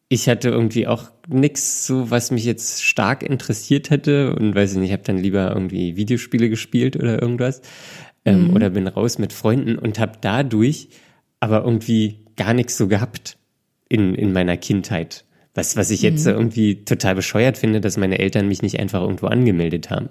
[0.08, 4.78] Ich hatte irgendwie auch nix so, was mich jetzt stark interessiert hätte und weiß ich
[4.78, 7.62] nicht, habe dann lieber irgendwie Videospiele gespielt oder irgendwas
[8.24, 10.88] ähm, oder bin raus mit Freunden und habe dadurch
[11.40, 13.36] aber irgendwie gar nichts so gehabt
[13.88, 15.24] in, in meiner Kindheit.
[15.54, 19.26] Was, was ich jetzt irgendwie total bescheuert finde, dass meine Eltern mich nicht einfach irgendwo
[19.26, 20.08] angemeldet haben.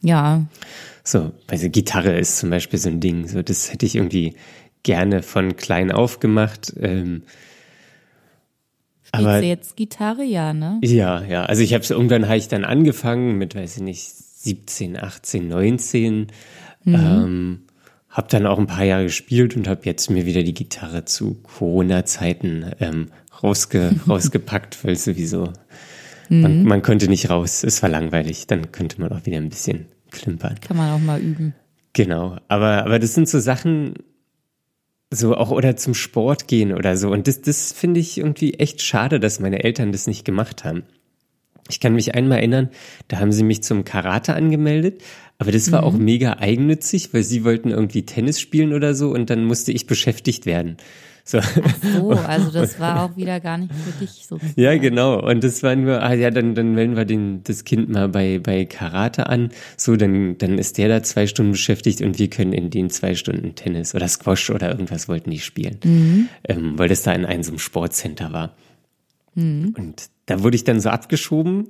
[0.00, 0.44] Ja,
[1.04, 3.28] So, also Gitarre ist zum Beispiel so ein Ding.
[3.28, 4.34] So, das hätte ich irgendwie
[4.82, 6.72] gerne von klein auf gemacht.
[6.80, 7.22] Ähm,
[9.04, 10.78] spielst Aber- du jetzt Gitarre, ja, ne?
[10.82, 11.44] ja, ja.
[11.44, 16.26] Also ich habe irgendwann habe ich dann angefangen mit, weiß ich nicht, 17, 18, 19.
[16.86, 17.60] Ähm,
[18.08, 21.34] hab dann auch ein paar Jahre gespielt und habe jetzt mir wieder die Gitarre zu
[21.42, 23.08] Corona-Zeiten ähm,
[23.42, 25.52] rausge rausgepackt, weil sowieso
[26.28, 27.64] man, man konnte nicht raus.
[27.64, 28.46] Es war langweilig.
[28.46, 30.58] Dann könnte man auch wieder ein bisschen klimpern.
[30.60, 31.54] Kann man auch mal üben.
[31.92, 33.94] Genau, aber, aber das sind so Sachen,
[35.10, 37.10] so auch oder zum Sport gehen oder so.
[37.10, 40.84] Und das, das finde ich irgendwie echt schade, dass meine Eltern das nicht gemacht haben.
[41.68, 42.68] Ich kann mich einmal erinnern,
[43.08, 45.02] da haben sie mich zum Karate angemeldet,
[45.38, 49.30] aber das war auch mega eigennützig, weil sie wollten irgendwie Tennis spielen oder so und
[49.30, 50.76] dann musste ich beschäftigt werden.
[51.26, 51.40] So.
[51.96, 54.38] So, also das war auch wieder gar nicht für dich so.
[54.56, 55.26] Ja, genau.
[55.26, 58.38] Und das war nur, ah ja, dann, dann melden wir den, das Kind mal bei,
[58.38, 59.48] bei Karate an.
[59.78, 63.14] So, dann, dann ist der da zwei Stunden beschäftigt und wir können in den zwei
[63.14, 65.78] Stunden Tennis oder Squash oder irgendwas wollten die spielen.
[66.46, 68.54] Ähm, weil das da in einem so einem Sportcenter war.
[69.76, 71.68] Und da wurde ich dann so abgeschoben.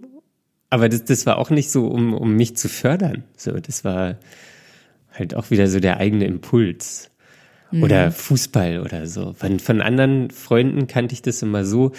[0.71, 3.25] Aber das, das war auch nicht so, um, um mich zu fördern.
[3.37, 4.19] So, das war
[5.13, 7.11] halt auch wieder so der eigene Impuls.
[7.83, 9.33] Oder Fußball oder so.
[9.33, 11.93] Von, von anderen Freunden kannte ich das immer so,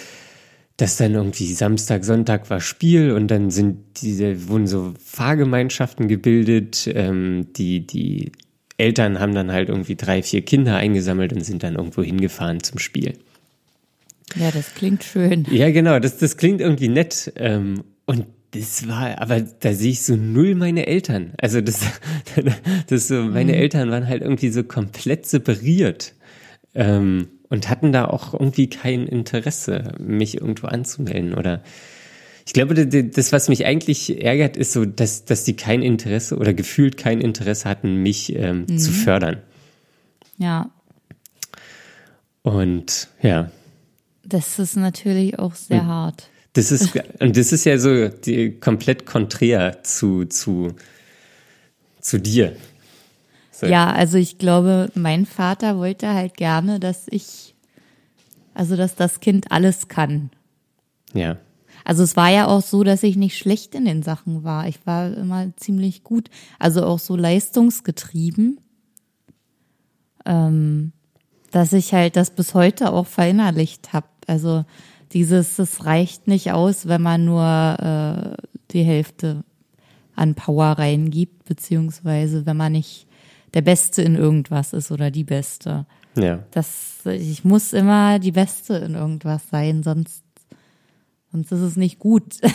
[0.76, 6.90] dass dann irgendwie Samstag, Sonntag war Spiel und dann sind diese, wurden so Fahrgemeinschaften gebildet,
[6.92, 8.32] ähm, die, die
[8.76, 12.78] Eltern haben dann halt irgendwie drei, vier Kinder eingesammelt und sind dann irgendwo hingefahren zum
[12.78, 13.14] Spiel.
[14.34, 15.46] Ja, das klingt schön.
[15.50, 17.32] Ja, genau, das, das klingt irgendwie nett.
[17.36, 21.32] Ähm, und das war, aber da sehe ich so null meine Eltern.
[21.40, 21.80] Also das,
[22.88, 23.58] das so, meine mhm.
[23.58, 26.14] Eltern waren halt irgendwie so komplett separiert
[26.74, 31.62] ähm, und hatten da auch irgendwie kein Interesse, mich irgendwo anzumelden oder
[32.46, 36.54] ich glaube, das, was mich eigentlich ärgert, ist so, dass, dass die kein Interesse oder
[36.54, 38.78] gefühlt kein Interesse hatten, mich ähm, mhm.
[38.78, 39.38] zu fördern.
[40.38, 40.70] Ja.
[42.42, 43.50] Und ja.
[44.28, 46.28] Das ist natürlich auch sehr und hart.
[46.52, 50.74] Das ist, und das ist ja so die, komplett konträr zu, zu,
[52.00, 52.56] zu dir.
[53.52, 53.66] So.
[53.66, 57.54] Ja, also ich glaube, mein Vater wollte halt gerne, dass ich,
[58.52, 60.30] also dass das Kind alles kann.
[61.14, 61.38] Ja.
[61.84, 64.66] Also es war ja auch so, dass ich nicht schlecht in den Sachen war.
[64.66, 68.58] Ich war immer ziemlich gut, also auch so leistungsgetrieben,
[70.24, 70.92] ähm,
[71.52, 74.06] dass ich halt das bis heute auch verinnerlicht habe.
[74.26, 74.64] Also
[75.12, 79.44] dieses, es reicht nicht aus, wenn man nur äh, die Hälfte
[80.14, 83.06] an Power reingibt, beziehungsweise wenn man nicht
[83.54, 85.86] der Beste in irgendwas ist oder die Beste.
[86.16, 86.42] Ja.
[86.50, 90.26] Das, ich muss immer die Beste in irgendwas sein, sonst
[91.36, 92.40] Sonst ist es nicht gut.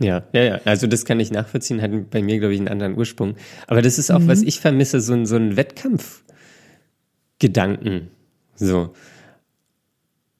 [0.00, 0.60] Ja, ja, ja.
[0.64, 3.34] Also das kann ich nachvollziehen, hat bei mir, glaube ich, einen anderen Ursprung.
[3.66, 4.28] Aber das ist auch, mhm.
[4.28, 8.06] was ich vermisse, so ein, so ein Wettkampfgedanken.
[8.54, 8.92] So.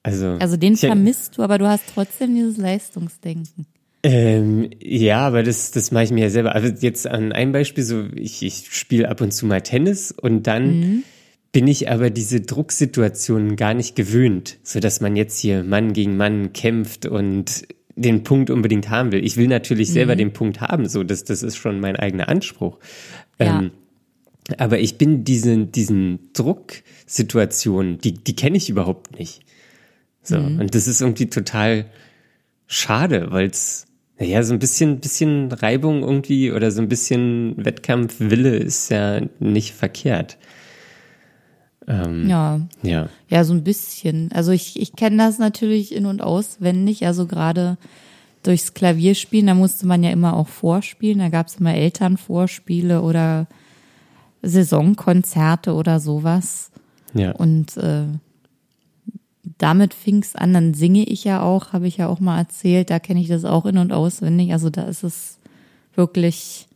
[0.08, 3.66] Also, also den ich, vermisst du, aber du hast trotzdem dieses Leistungsdenken.
[4.02, 6.54] Ähm, ja, aber das, das mache ich mir ja selber.
[6.54, 10.46] Also jetzt an einem Beispiel, so ich, ich spiele ab und zu mal Tennis und
[10.46, 11.04] dann mhm
[11.52, 16.16] bin ich aber diese Drucksituationen gar nicht gewöhnt, so dass man jetzt hier Mann gegen
[16.16, 17.66] Mann kämpft und
[17.96, 19.24] den Punkt unbedingt haben will.
[19.24, 20.18] Ich will natürlich selber mhm.
[20.18, 22.78] den Punkt haben, so das, das ist schon mein eigener Anspruch.
[23.40, 23.60] Ja.
[23.60, 23.70] Ähm,
[24.56, 29.40] aber ich bin diesen, diesen Drucksituationen, die, die kenne ich überhaupt nicht.
[30.28, 30.38] So.
[30.38, 30.60] Mhm.
[30.60, 31.86] Und das ist irgendwie total
[32.66, 33.86] schade, weil es,
[34.18, 39.74] naja, so ein bisschen, bisschen Reibung irgendwie oder so ein bisschen Wettkampfwille ist ja nicht
[39.74, 40.36] verkehrt.
[41.86, 42.60] Ähm, ja.
[42.82, 43.08] Ja.
[43.28, 44.30] Ja, so ein bisschen.
[44.32, 47.06] Also ich, ich kenne das natürlich in- und auswendig.
[47.06, 47.78] Also gerade
[48.42, 51.20] durchs Klavierspielen, da musste man ja immer auch vorspielen.
[51.20, 53.46] Da gab es immer Elternvorspiele oder
[54.42, 56.70] Saisonkonzerte oder sowas.
[57.14, 57.32] Ja.
[57.32, 58.04] Und äh,
[59.58, 60.52] damit fing es an.
[60.52, 62.90] Dann singe ich ja auch, habe ich ja auch mal erzählt.
[62.90, 64.52] Da kenne ich das auch in- und auswendig.
[64.52, 65.38] Also da ist es
[65.94, 66.66] wirklich,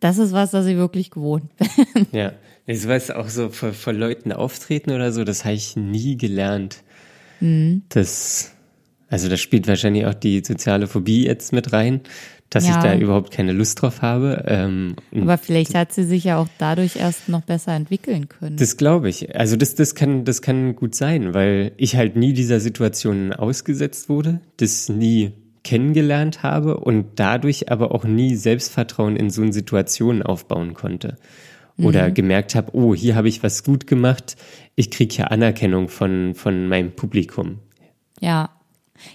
[0.00, 2.06] das ist was, das ich wirklich gewohnt bin.
[2.12, 2.32] Ja.
[2.68, 6.82] Ich weiß auch so vor, vor Leuten auftreten oder so, das habe ich nie gelernt.
[7.40, 7.82] Mhm.
[7.90, 8.54] Das,
[9.08, 12.00] also da spielt wahrscheinlich auch die soziale Phobie jetzt mit rein,
[12.50, 12.76] dass ja.
[12.76, 14.44] ich da überhaupt keine Lust drauf habe.
[14.46, 18.56] Ähm, Aber vielleicht hat sie sich ja auch dadurch erst noch besser entwickeln können.
[18.56, 19.34] Das glaube ich.
[19.36, 24.08] Also das, das kann, das kann gut sein, weil ich halt nie dieser Situation ausgesetzt
[24.08, 25.32] wurde, das nie
[25.64, 31.16] kennengelernt habe und dadurch aber auch nie Selbstvertrauen in so eine Situation aufbauen konnte
[31.78, 32.14] oder mhm.
[32.14, 34.36] gemerkt habe, oh, hier habe ich was gut gemacht,
[34.76, 37.58] ich kriege hier Anerkennung von, von meinem Publikum.
[38.20, 38.50] Ja.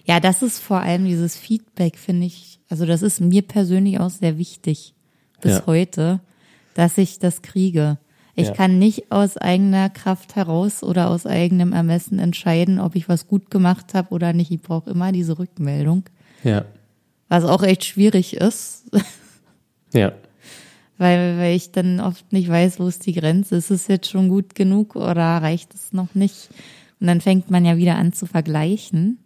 [0.05, 4.09] Ja, das ist vor allem dieses Feedback, finde ich, also das ist mir persönlich auch
[4.09, 4.93] sehr wichtig
[5.41, 5.63] bis ja.
[5.65, 6.19] heute,
[6.73, 7.97] dass ich das kriege.
[8.35, 8.53] Ich ja.
[8.53, 13.51] kann nicht aus eigener Kraft heraus oder aus eigenem Ermessen entscheiden, ob ich was gut
[13.51, 14.51] gemacht habe oder nicht.
[14.51, 16.03] Ich brauche immer diese Rückmeldung.
[16.43, 16.65] Ja.
[17.27, 18.85] Was auch echt schwierig ist.
[19.93, 20.13] Ja
[21.01, 23.55] weil, weil ich dann oft nicht weiß, wo ist die Grenze.
[23.55, 26.49] Ist es jetzt schon gut genug oder reicht es noch nicht?
[26.99, 29.17] Und dann fängt man ja wieder an zu vergleichen.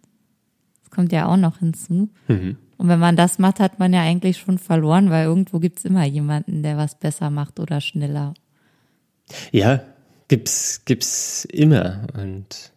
[0.80, 2.08] Das kommt ja auch noch hinzu.
[2.28, 2.56] Mhm.
[2.78, 6.04] Und wenn man das macht, hat man ja eigentlich schon verloren, weil irgendwo gibt's immer
[6.04, 8.34] jemanden, der was besser macht oder schneller.
[9.50, 9.80] Ja,
[10.28, 12.06] gibt's, gibt's immer.
[12.14, 12.72] Und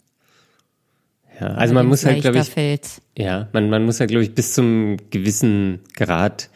[1.40, 3.02] ja, also man muss halt, glaube ich, fällt.
[3.18, 6.50] ja, man, man muss halt, glaube ich, bis zum gewissen Grad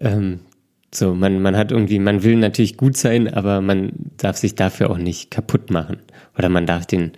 [0.00, 0.40] ähm,
[0.92, 4.90] so, man, man hat irgendwie, man will natürlich gut sein, aber man darf sich dafür
[4.90, 5.98] auch nicht kaputt machen.
[6.36, 7.12] Oder man darf den,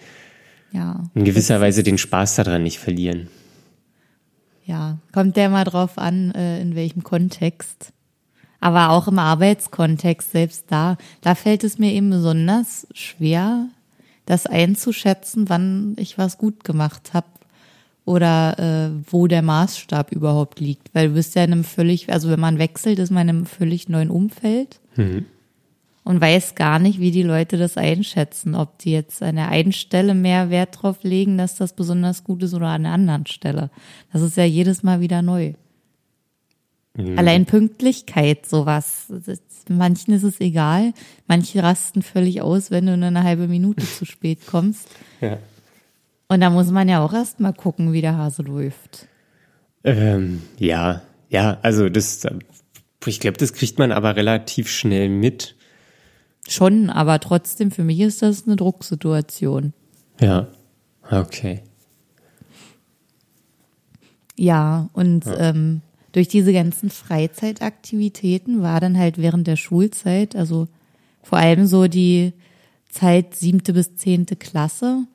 [0.72, 3.28] ja, in gewisser Weise den Spaß daran nicht verlieren.
[4.64, 7.92] Ja, kommt der mal drauf an, äh, in welchem Kontext.
[8.60, 13.66] Aber auch im Arbeitskontext, selbst da, da fällt es mir eben besonders schwer,
[14.24, 17.26] das einzuschätzen, wann ich was gut gemacht habe
[18.04, 20.94] oder äh, wo der Maßstab überhaupt liegt.
[20.94, 23.46] Weil du bist ja in einem völlig, also wenn man wechselt, ist man in einem
[23.46, 25.26] völlig neuen Umfeld mhm.
[26.04, 29.72] Und weiß gar nicht, wie die Leute das einschätzen, ob die jetzt an der einen
[29.72, 33.70] Stelle mehr Wert drauf legen, dass das besonders gut ist oder an der anderen Stelle.
[34.12, 35.52] Das ist ja jedes Mal wieder neu.
[36.96, 37.18] Mhm.
[37.18, 39.12] Allein Pünktlichkeit, sowas.
[39.68, 40.92] Manchen ist es egal.
[41.26, 44.88] Manche rasten völlig aus, wenn du nur eine halbe Minute zu spät kommst.
[45.20, 45.38] Ja.
[46.28, 49.06] Und da muss man ja auch erst mal gucken, wie der Hase läuft.
[49.84, 52.26] Ähm, ja, ja, also das,
[53.06, 55.56] ich glaube, das kriegt man aber relativ schnell mit.
[56.48, 59.72] Schon, aber trotzdem, für mich ist das eine Drucksituation.
[60.20, 60.48] Ja,
[61.10, 61.62] okay.
[64.36, 70.68] Ja, und Ähm, durch diese ganzen Freizeitaktivitäten war dann halt während der Schulzeit, also
[71.22, 72.34] vor allem so die
[72.90, 75.06] Zeit siebte bis zehnte Klasse,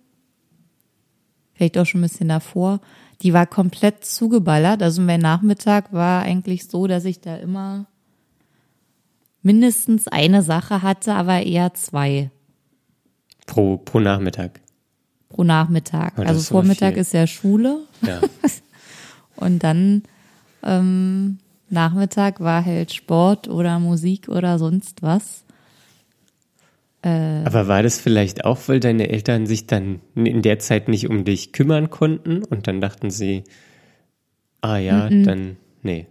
[1.54, 2.82] vielleicht auch schon ein bisschen davor,
[3.22, 4.82] die war komplett zugeballert.
[4.82, 7.86] Also mein Nachmittag war eigentlich so, dass ich da immer
[9.42, 12.32] mindestens eine Sache hatte, aber eher zwei
[13.46, 14.60] Pro, pro Nachmittag.
[15.30, 16.14] pro Nachmittag.
[16.18, 17.02] Oh, also Vormittag viel.
[17.02, 18.20] ist ja Schule Ja.
[19.38, 20.04] und dann
[20.64, 25.44] ähm, Nachmittag war halt Sport oder Musik oder sonst was.
[27.04, 31.24] Aber war das vielleicht auch, weil deine Eltern sich dann in der Zeit nicht um
[31.24, 33.44] dich kümmern konnten und dann dachten sie,
[34.62, 36.08] ah ja, dann, nee.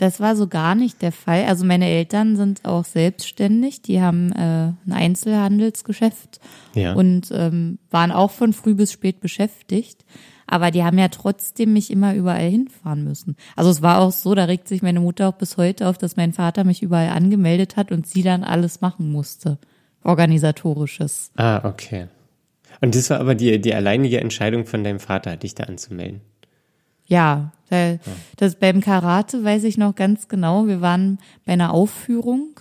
[0.00, 1.44] Das war so gar nicht der Fall.
[1.44, 3.82] Also meine Eltern sind auch selbstständig.
[3.82, 6.40] Die haben äh, ein Einzelhandelsgeschäft
[6.74, 6.94] Ja.
[6.94, 10.06] und ähm, waren auch von früh bis spät beschäftigt.
[10.46, 13.36] Aber die haben ja trotzdem mich immer überall hinfahren müssen.
[13.56, 16.16] Also es war auch so, da regt sich meine Mutter auch bis heute auf, dass
[16.16, 19.58] mein Vater mich überall angemeldet hat und sie dann alles machen musste.
[20.02, 21.30] Organisatorisches.
[21.36, 22.06] Ah, okay.
[22.80, 26.22] Und das war aber die, die alleinige Entscheidung von deinem Vater, dich da anzumelden.
[27.10, 28.00] Ja, weil
[28.36, 30.66] das beim Karate weiß ich noch ganz genau.
[30.68, 32.60] Wir waren bei einer Aufführung.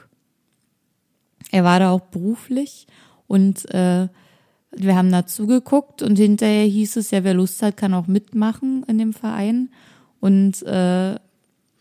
[1.52, 2.88] Er war da auch beruflich
[3.28, 4.08] und äh,
[4.72, 8.84] wir haben da zugeguckt und hinterher hieß es ja, wer Lust hat, kann auch mitmachen
[8.88, 9.70] in dem Verein.
[10.20, 11.16] Und, äh,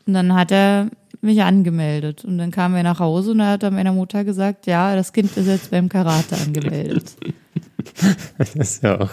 [0.07, 2.24] und dann hat er mich angemeldet.
[2.24, 5.12] Und dann kamen wir nach Hause und da hat er meiner Mutter gesagt, ja, das
[5.12, 7.16] Kind ist jetzt beim Karate angemeldet.
[8.38, 9.11] Das ist ja auch,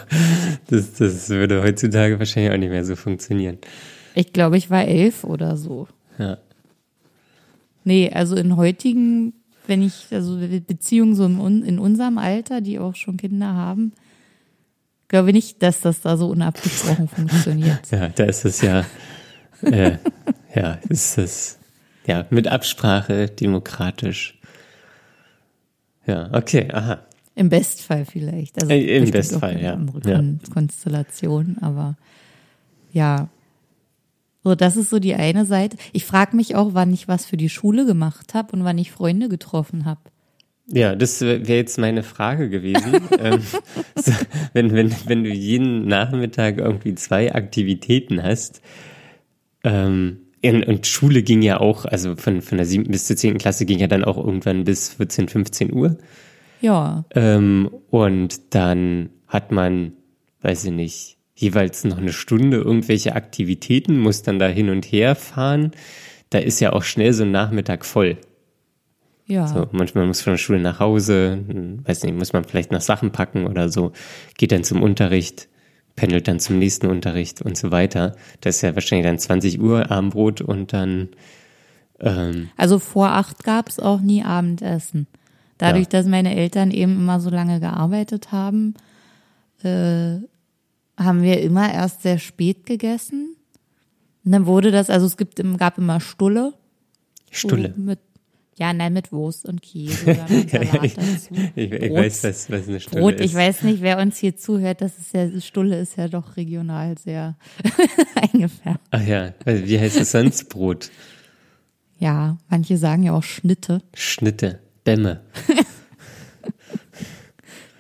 [0.68, 3.58] das, das würde heutzutage wahrscheinlich auch nicht mehr so funktionieren.
[4.14, 5.88] Ich glaube, ich war elf oder so.
[6.18, 6.38] Ja.
[7.84, 9.34] Nee, also in heutigen,
[9.68, 13.94] wenn ich, also Beziehungen so in, in unserem Alter, die auch schon Kinder haben,
[15.16, 17.80] glaube nicht, dass das da so unabgesprochen funktioniert.
[17.92, 18.86] Ja, da ist es ja,
[19.62, 19.98] äh,
[20.54, 21.58] ja, ist es,
[22.06, 24.38] ja, mit Absprache, demokratisch.
[26.06, 27.06] Ja, okay, aha.
[27.36, 28.62] Im Bestfall vielleicht.
[28.62, 29.78] Also Äh, im Bestfall, ja.
[30.06, 30.16] Ja.
[30.16, 31.98] Kon Konstellation, aber
[32.92, 33.30] ja.
[34.44, 35.76] So, das ist so die eine Seite.
[35.92, 38.92] Ich frage mich auch, wann ich was für die Schule gemacht habe und wann ich
[38.92, 40.02] Freunde getroffen habe.
[40.68, 42.94] Ja, das wäre jetzt meine Frage gewesen.
[43.20, 43.42] ähm,
[43.96, 44.12] so,
[44.54, 48.62] wenn, wenn, wenn du jeden Nachmittag irgendwie zwei Aktivitäten hast,
[49.64, 53.40] ähm, in, und Schule ging ja auch, also von, von der siebten bis zur zehnten
[53.40, 55.98] Klasse ging ja dann auch irgendwann bis 14, 15 Uhr.
[56.62, 59.94] Ja, Ähm, und dann hat man,
[60.42, 65.16] weiß ich nicht, jeweils noch eine Stunde irgendwelche Aktivitäten, muss dann da hin und her
[65.16, 65.72] fahren.
[66.30, 68.18] Da ist ja auch schnell so ein Nachmittag voll.
[69.28, 69.48] ja.
[69.48, 71.44] So, manchmal muss von der Schule nach Hause,
[71.84, 73.92] weiß nicht, muss man vielleicht noch Sachen packen oder so,
[74.38, 75.50] geht dann zum Unterricht,
[75.96, 78.16] pendelt dann zum nächsten Unterricht und so weiter.
[78.42, 81.10] Das ist ja wahrscheinlich dann 20 Uhr Abendbrot und dann,
[82.00, 85.08] ähm, Also vor acht gab's auch nie Abendessen.
[85.58, 85.90] Dadurch, Ja.
[86.00, 88.74] dass meine Eltern eben immer so lange gearbeitet haben,
[89.64, 90.18] äh,
[90.98, 93.36] haben wir immer erst sehr spät gegessen.
[94.24, 96.54] Und dann wurde das, also es gibt, gab immer Stulle.
[97.32, 97.74] Stulle.
[97.78, 98.00] Mit,
[98.58, 101.34] ja, nein, mit Wurst und Käse oder mit Salat dazu.
[101.56, 101.98] Ich, ich Brot.
[102.00, 103.26] weiß, was, was eine Stulle Brot, ist.
[103.26, 106.98] ich weiß nicht, wer uns hier zuhört, das ist ja, Stulle ist ja doch regional
[106.98, 107.36] sehr
[108.16, 108.80] eingefärbt.
[108.92, 110.50] Ach ja, also wie heißt es sonst?
[110.50, 110.90] Brot.
[112.00, 113.82] Ja, manche sagen ja auch Schnitte.
[113.94, 114.60] Schnitte.
[114.86, 115.20] Bämme.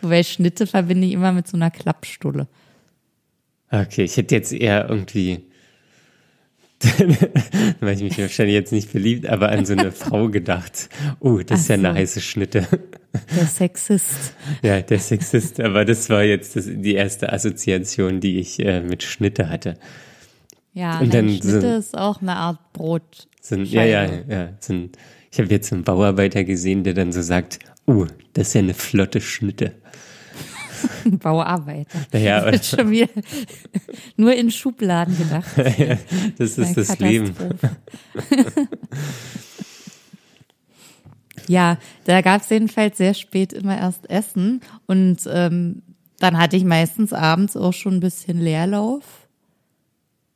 [0.01, 2.47] Wobei Schnitte verbinde ich immer mit so einer Klappstulle.
[3.71, 5.43] Okay, ich hätte jetzt eher irgendwie,
[7.79, 10.89] weil ich mich wahrscheinlich jetzt nicht verliebt, aber an so eine Frau gedacht.
[11.19, 11.95] Oh, das ist Ach ja eine so.
[11.95, 12.67] heiße Schnitte.
[13.35, 14.35] Der Sexist.
[14.61, 19.03] Ja, der Sexist, aber das war jetzt das, die erste Assoziation, die ich äh, mit
[19.03, 19.75] Schnitte hatte.
[20.73, 23.27] Ja, Und nein, dann Schnitte so- ist auch eine Art Brot.
[23.41, 24.49] So ein, ja, ja, ja.
[24.59, 24.91] So ein,
[25.35, 28.73] ich habe jetzt einen Bauarbeiter gesehen, der dann so sagt, oh, das ist ja eine
[28.73, 29.73] flotte Schnitte.
[31.05, 31.99] Bauarbeiter.
[32.13, 33.09] Naja, Das wird schon wieder
[34.15, 35.49] nur in Schubladen gedacht.
[36.37, 37.35] das ist das Leben.
[41.47, 45.81] Ja, da gab es jedenfalls sehr spät immer erst Essen und ähm,
[46.19, 49.24] dann hatte ich meistens abends auch schon ein bisschen Leerlauf.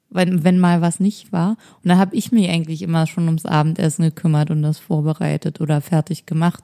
[0.09, 1.57] Wenn, wenn mal was nicht war.
[1.83, 5.81] Und da habe ich mich eigentlich immer schon ums Abendessen gekümmert und das vorbereitet oder
[5.81, 6.63] fertig gemacht.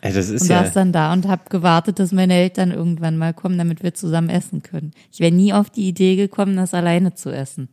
[0.00, 3.16] Also das ist und ja, saß dann da und habe gewartet, dass meine Eltern irgendwann
[3.16, 4.90] mal kommen, damit wir zusammen essen können.
[5.12, 7.68] Ich wäre nie auf die Idee gekommen, das alleine zu essen.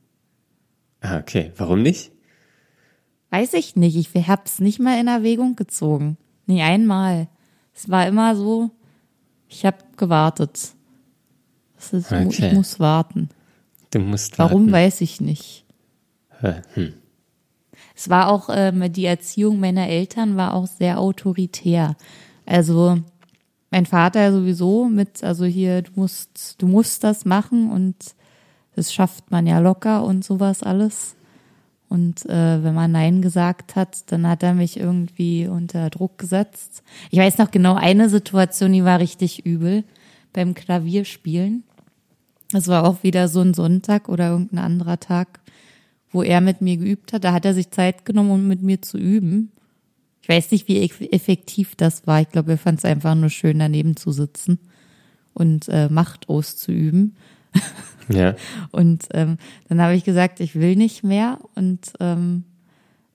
[1.02, 2.12] ah, okay, warum nicht?
[3.32, 3.96] Weiß ich nicht.
[3.96, 6.18] Ich hab's nicht mal in Erwägung gezogen.
[6.46, 7.28] Nie einmal.
[7.76, 8.72] Es war immer so,
[9.48, 10.74] ich habe gewartet.
[11.76, 12.48] Das ist, Okay.
[12.48, 13.30] Ich muss warten.
[13.92, 14.72] Du musst Warum, warten.
[14.72, 15.66] weiß ich nicht.
[16.42, 16.94] Hm.
[17.96, 21.98] Es war auch, ähm, die Erziehung meiner Eltern war auch sehr autoritär.
[22.46, 23.00] Also
[23.72, 27.96] mein Vater sowieso mit, also hier, du musst, du musst das machen und
[28.76, 31.16] das schafft man ja locker und sowas alles.
[31.90, 36.84] Und äh, wenn man Nein gesagt hat, dann hat er mich irgendwie unter Druck gesetzt.
[37.10, 39.84] Ich weiß noch genau eine Situation, die war richtig übel
[40.32, 41.64] beim Klavierspielen.
[42.52, 45.40] Das war auch wieder so ein Sonntag oder irgendein anderer Tag,
[46.12, 47.24] wo er mit mir geübt hat.
[47.24, 49.52] Da hat er sich Zeit genommen, um mit mir zu üben.
[50.22, 52.22] Ich weiß nicht, wie eff- effektiv das war.
[52.22, 54.60] Ich glaube, er fand es einfach nur schön, daneben zu sitzen
[55.34, 57.16] und äh, Macht auszuüben.
[58.10, 58.36] Ja,
[58.72, 59.38] Und ähm,
[59.68, 61.40] dann habe ich gesagt, ich will nicht mehr.
[61.56, 62.44] Und ähm,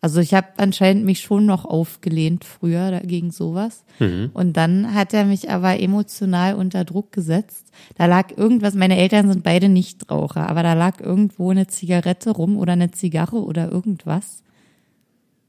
[0.04, 3.84] also ich habe anscheinend mich schon noch aufgelehnt früher dagegen sowas.
[3.98, 7.72] Und dann hat er mich aber emotional unter Druck gesetzt.
[7.96, 12.58] Da lag irgendwas, meine Eltern sind beide Nichtraucher, aber da lag irgendwo eine Zigarette rum
[12.58, 14.42] oder eine Zigarre oder irgendwas.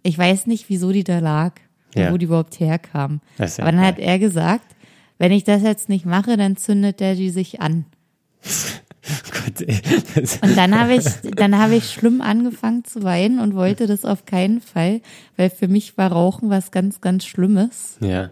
[0.03, 1.55] Ich weiß nicht, wieso die da lag,
[1.93, 2.13] Ja.
[2.13, 3.19] wo die überhaupt herkam.
[3.37, 4.05] Ja aber dann hat geil.
[4.07, 4.73] er gesagt,
[5.17, 7.83] wenn ich das jetzt nicht mache, dann zündet er die sich an.
[10.41, 14.25] Und dann habe ich, dann habe ich schlimm angefangen zu weinen und wollte das auf
[14.25, 15.01] keinen Fall,
[15.37, 18.31] weil für mich war Rauchen was ganz, ganz Schlimmes, ja,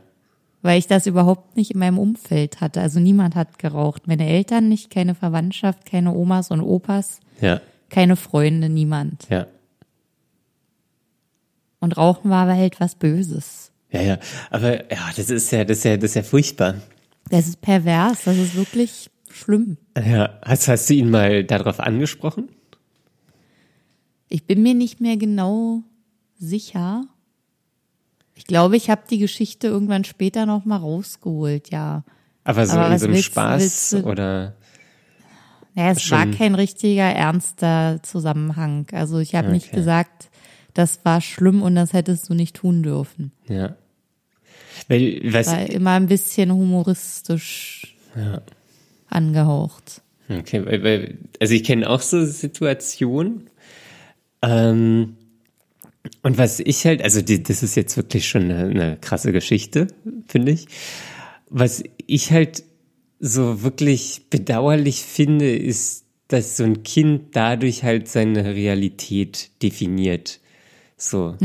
[0.61, 2.81] weil ich das überhaupt nicht in meinem Umfeld hatte.
[2.81, 4.07] Also niemand hat geraucht.
[4.07, 9.27] Meine Eltern nicht, keine Verwandtschaft, keine Omas und Opas, ja, keine Freunde, niemand.
[9.29, 9.47] ja.
[11.79, 13.71] Und Rauchen war aber halt was Böses.
[13.91, 14.17] Ja, ja,
[14.49, 16.75] aber ja, das ist ja, das ist ja, das ist ja furchtbar.
[17.29, 19.77] Das ist pervers, das ist wirklich schlimm.
[19.97, 22.49] Ja, hast, hast du ihn mal darauf angesprochen?
[24.29, 25.83] Ich bin mir nicht mehr genau
[26.37, 27.05] sicher.
[28.35, 32.03] Ich glaube, ich habe die Geschichte irgendwann später noch mal rausgeholt, ja.
[32.43, 34.55] Aber so Aber in so einem willst- Spaß willst du- oder?
[35.75, 38.85] Naja, es war kein richtiger, ernster Zusammenhang.
[38.91, 39.77] Also ich habe nicht Okay.
[39.77, 40.29] gesagt,
[40.75, 43.31] das war schlimm und das hättest du nicht tun dürfen.
[43.47, 43.75] Ja.
[44.87, 47.95] Weil, was, War immer ein bisschen humoristisch
[49.13, 50.01] angehaucht.
[50.29, 53.49] Okay, weil, weil, also ich kenne auch so Situationen.
[54.41, 55.15] Ähm,
[56.21, 59.87] und was ich halt, also die, das ist jetzt wirklich schon eine, eine krasse Geschichte,
[60.27, 60.67] finde ich.
[61.49, 62.63] Was ich halt
[63.19, 70.39] so wirklich bedauerlich finde, ist, dass so ein Kind dadurch halt seine Realität definiert.
[70.97, 71.35] So.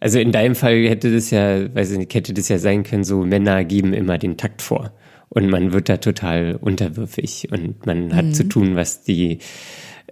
[0.00, 3.04] Also in deinem Fall hätte das ja, weiß ich nicht, hätte das ja sein können,
[3.04, 4.92] so Männer geben immer den Takt vor.
[5.28, 9.38] Und man wird da total unterwürfig und man hat zu tun, was die,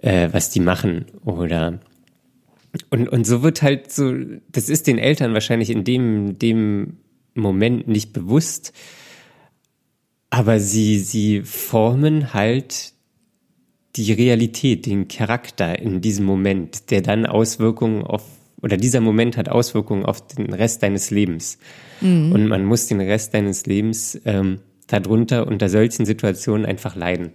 [0.01, 1.05] äh, was die machen.
[1.23, 1.79] Oder
[2.89, 4.13] und, und so wird halt so,
[4.51, 6.97] das ist den Eltern wahrscheinlich in dem, dem
[7.35, 8.73] Moment nicht bewusst,
[10.29, 12.93] aber sie, sie formen halt
[13.95, 18.23] die Realität, den Charakter in diesem Moment, der dann Auswirkungen auf,
[18.59, 21.59] oder dieser Moment hat Auswirkungen auf den Rest deines Lebens.
[22.33, 24.59] Und man muss den Rest deines Lebens ähm,
[24.93, 27.31] darunter unter solchen Situationen einfach leiden.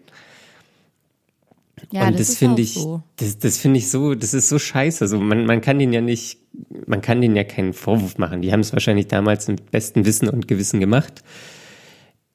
[1.91, 3.03] Ja, und das, das, finde ich, so.
[3.17, 5.05] das, das finde ich so, das ist so scheiße.
[5.05, 6.39] Also man, man kann den ja nicht,
[6.87, 8.43] man kann denen ja keinen Vorwurf machen.
[8.43, 11.23] Die haben es wahrscheinlich damals mit bestem Wissen und Gewissen gemacht.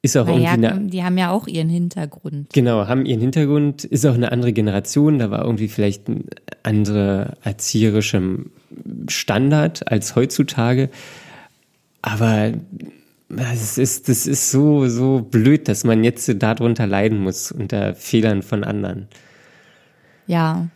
[0.02, 2.52] Ist auch irgendwie eine, die haben ja auch ihren Hintergrund.
[2.52, 6.26] Genau, haben ihren Hintergrund, ist auch eine andere Generation, da war irgendwie vielleicht ein
[6.62, 8.20] anderer erzieherischer
[9.08, 10.90] Standard als heutzutage.
[12.02, 12.52] Aber
[13.28, 18.42] es ist, das ist so, so blöd, dass man jetzt darunter leiden muss, unter Fehlern
[18.42, 19.08] von anderen.
[20.26, 20.68] Ja,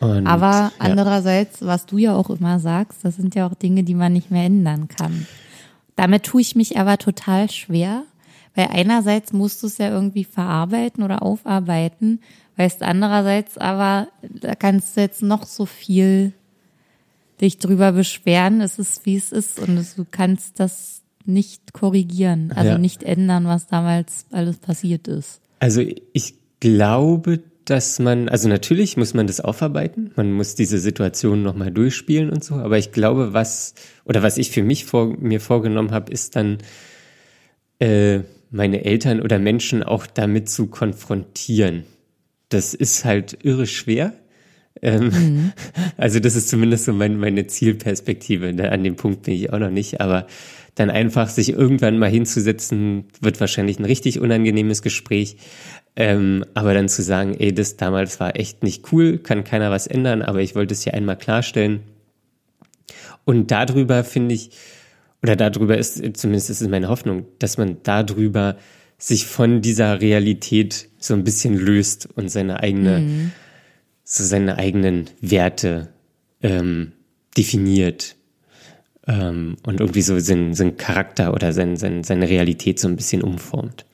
[0.00, 0.72] Und, aber ja.
[0.78, 4.30] andererseits, was du ja auch immer sagst, das sind ja auch Dinge, die man nicht
[4.30, 5.26] mehr ändern kann.
[5.96, 8.04] Damit tue ich mich aber total schwer,
[8.54, 12.20] weil einerseits musst du es ja irgendwie verarbeiten oder aufarbeiten,
[12.56, 16.32] weißt andererseits aber, da kannst du jetzt noch so viel
[17.40, 22.52] dich drüber beschweren, es ist wie es ist und es, du kannst das nicht korrigieren,
[22.54, 22.78] also Ja.
[22.78, 25.40] nicht ändern, was damals alles passiert ist.
[25.60, 31.42] Also ich glaube, dass man, also natürlich muss man das aufarbeiten, man muss diese Situation
[31.42, 35.40] nochmal durchspielen und so, aber ich glaube, was, oder was ich für mich vor, mir
[35.40, 36.58] vorgenommen habe, ist dann,
[37.78, 38.20] äh,
[38.50, 41.84] meine Eltern oder Menschen auch damit zu konfrontieren.
[42.50, 44.12] Das ist halt irre schwer.
[44.82, 45.52] Ähm, mhm.
[45.96, 48.48] Also das ist zumindest so mein, meine Zielperspektive.
[48.70, 50.26] An dem Punkt bin ich auch noch nicht, aber
[50.74, 55.36] dann einfach sich irgendwann mal hinzusetzen, wird wahrscheinlich ein richtig unangenehmes Gespräch.
[55.94, 59.86] Ähm, aber dann zu sagen, ey, das damals war echt nicht cool, kann keiner was
[59.86, 61.80] ändern, aber ich wollte es hier einmal klarstellen.
[63.24, 64.50] Und darüber finde ich,
[65.22, 68.56] oder darüber ist, zumindest ist es meine Hoffnung, dass man darüber
[68.98, 73.32] sich von dieser Realität so ein bisschen löst und seine eigene, mhm.
[74.02, 75.88] so seine eigenen Werte
[76.42, 76.92] ähm,
[77.36, 78.16] definiert
[79.06, 83.22] ähm, und irgendwie so seinen, seinen Charakter oder sein, sein, seine Realität so ein bisschen
[83.22, 83.84] umformt.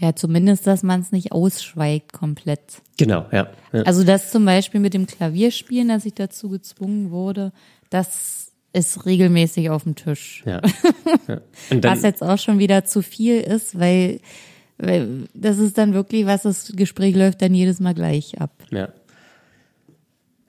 [0.00, 2.82] Ja, zumindest, dass man es nicht ausschweigt komplett.
[2.98, 3.82] Genau, ja, ja.
[3.82, 7.52] Also das zum Beispiel mit dem Klavierspielen, dass ich dazu gezwungen wurde,
[7.90, 10.44] das ist regelmäßig auf dem Tisch.
[10.46, 10.60] Ja.
[11.28, 11.40] ja.
[11.82, 14.20] was jetzt auch schon wieder zu viel ist, weil,
[14.76, 18.52] weil das ist dann wirklich was, das Gespräch läuft dann jedes Mal gleich ab.
[18.70, 18.90] Ja.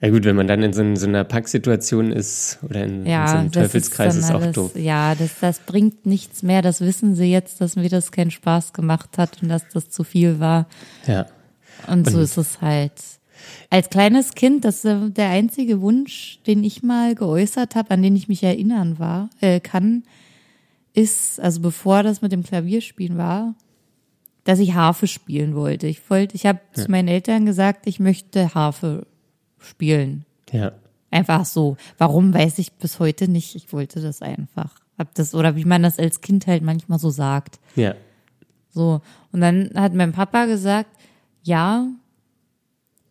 [0.02, 3.24] Ja gut, wenn man dann in so, in so einer Packsituation ist oder in, ja,
[3.24, 4.74] in so einem Teufelskreis ist, ist auch alles, doof.
[4.74, 6.62] Ja, das, das bringt nichts mehr.
[6.62, 10.02] Das wissen sie jetzt, dass mir das keinen Spaß gemacht hat und dass das zu
[10.02, 10.66] viel war.
[11.06, 11.26] Ja.
[11.86, 12.92] Und, und so ist es halt.
[13.68, 18.16] Als kleines Kind, das ist der einzige Wunsch, den ich mal geäußert habe, an den
[18.16, 20.04] ich mich erinnern war, äh, kann,
[20.94, 23.54] ist, also bevor das mit dem Klavierspielen war,
[24.44, 25.86] dass ich Harfe spielen wollte.
[25.86, 26.84] Ich wollte, ich habe ja.
[26.84, 29.06] zu meinen Eltern gesagt, ich möchte Harfe
[29.60, 30.24] spielen.
[30.52, 30.72] Ja.
[31.10, 31.76] Einfach so.
[31.98, 33.54] Warum weiß ich bis heute nicht.
[33.56, 34.76] Ich wollte das einfach.
[34.98, 37.58] Hab das, oder wie man das als Kind halt manchmal so sagt.
[37.74, 37.94] Ja.
[38.70, 39.00] So.
[39.32, 40.90] Und dann hat mein Papa gesagt,
[41.42, 41.88] ja,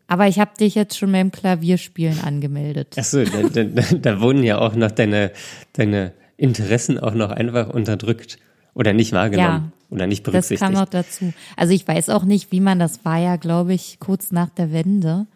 [0.08, 2.96] aber ich habe dich jetzt schon beim Klavierspielen angemeldet.
[2.98, 5.32] Ach so, da, da, da wurden ja auch noch deine,
[5.74, 8.40] deine Interessen auch noch einfach unterdrückt
[8.74, 10.62] oder nicht wahrgenommen ja, oder nicht berücksichtigt.
[10.62, 11.34] Das kam noch dazu.
[11.56, 14.72] Also ich weiß auch nicht, wie man das war ja, glaube ich, kurz nach der
[14.72, 15.28] Wende.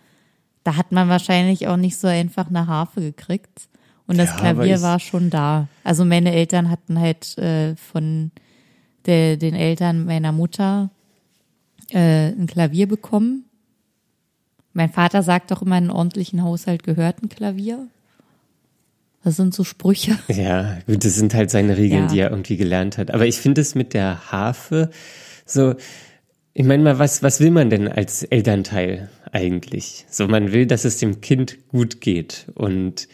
[0.64, 3.68] Da hat man wahrscheinlich auch nicht so einfach eine Harfe gekriegt.
[4.08, 5.68] Und das ja, Klavier war schon da.
[5.84, 8.32] Also meine Eltern hatten halt äh, von
[9.06, 10.90] der, den Eltern meiner Mutter
[11.92, 13.46] äh, ein Klavier bekommen.
[14.74, 17.88] Mein Vater sagt doch immer, in einem ordentlichen Haushalt gehört ein Klavier.
[19.24, 20.18] Das sind so Sprüche.
[20.28, 22.08] Ja, gut, das sind halt seine Regeln, ja.
[22.08, 23.12] die er irgendwie gelernt hat.
[23.12, 24.90] Aber ich finde es mit der Harfe
[25.46, 25.76] so,
[26.54, 30.06] ich meine mal, was, was will man denn als Elternteil eigentlich?
[30.10, 33.08] So, man will, dass es dem Kind gut geht und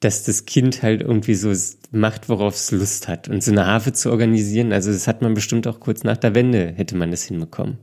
[0.00, 1.52] dass das Kind halt irgendwie so
[1.90, 3.28] macht, worauf es Lust hat.
[3.28, 6.34] Und so eine Harfe zu organisieren, also das hat man bestimmt auch kurz nach der
[6.34, 7.78] Wende, hätte man das hinbekommen.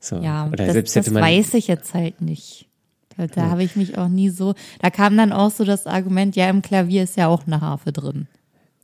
[0.00, 0.16] So.
[0.16, 2.66] Ja, Oder das, selbst hätte das man, weiß ich jetzt halt nicht.
[3.16, 3.50] Da, da ja.
[3.50, 6.62] habe ich mich auch nie so, da kam dann auch so das Argument, ja, im
[6.62, 8.26] Klavier ist ja auch eine Harfe drin.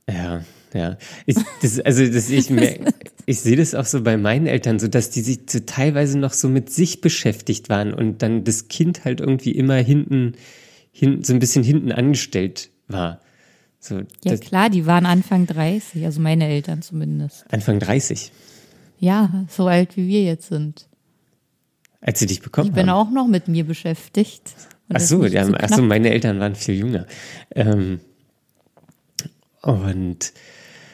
[0.07, 0.41] Ja,
[0.73, 0.97] ja.
[1.25, 2.49] Ich, das, also das, ich,
[3.25, 6.33] ich sehe das auch so bei meinen Eltern, so dass die sich so teilweise noch
[6.33, 10.33] so mit sich beschäftigt waren und dann das Kind halt irgendwie immer hinten,
[10.91, 13.21] hinten so ein bisschen hinten angestellt war.
[13.79, 17.45] So, ja klar, die waren Anfang 30, also meine Eltern zumindest.
[17.49, 18.31] Anfang 30?
[18.99, 20.87] Ja, so alt wie wir jetzt sind.
[21.99, 22.77] Als sie dich bekommen haben?
[22.77, 24.43] Ich bin auch noch mit mir beschäftigt.
[24.93, 27.07] Ach so, ja, so ach so, meine Eltern waren viel jünger.
[27.55, 28.01] Ähm,
[29.61, 30.33] und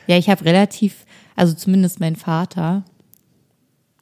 [0.08, 1.06] ja, ich habe relativ,
[1.36, 2.84] also zumindest mein Vater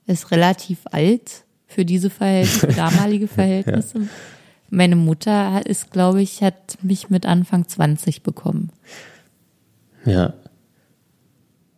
[0.07, 3.99] ist relativ alt für diese Verhältnisse, damalige Verhältnisse.
[3.99, 4.07] ja.
[4.69, 8.71] Meine Mutter ist, glaube ich, hat mich mit Anfang 20 bekommen.
[10.05, 10.33] Ja.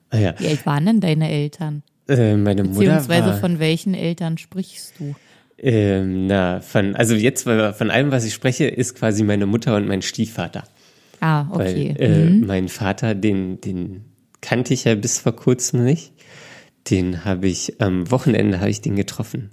[0.10, 0.34] Ah, ja.
[0.38, 1.84] Wie alt waren denn deine Eltern?
[2.08, 5.16] Äh, meine Mutter Beziehungsweise war, von welchen Eltern sprichst du?
[5.58, 9.88] Ähm, na, von, also jetzt von allem, was ich spreche, ist quasi meine Mutter und
[9.88, 10.64] mein Stiefvater.
[11.20, 11.96] Ah, okay.
[11.98, 12.46] Weil, äh, mhm.
[12.46, 14.06] Mein Vater, den, den
[14.42, 16.14] kannte ich ja bis vor kurzem nicht.
[16.90, 19.52] Den habe ich am Wochenende habe ich den getroffen.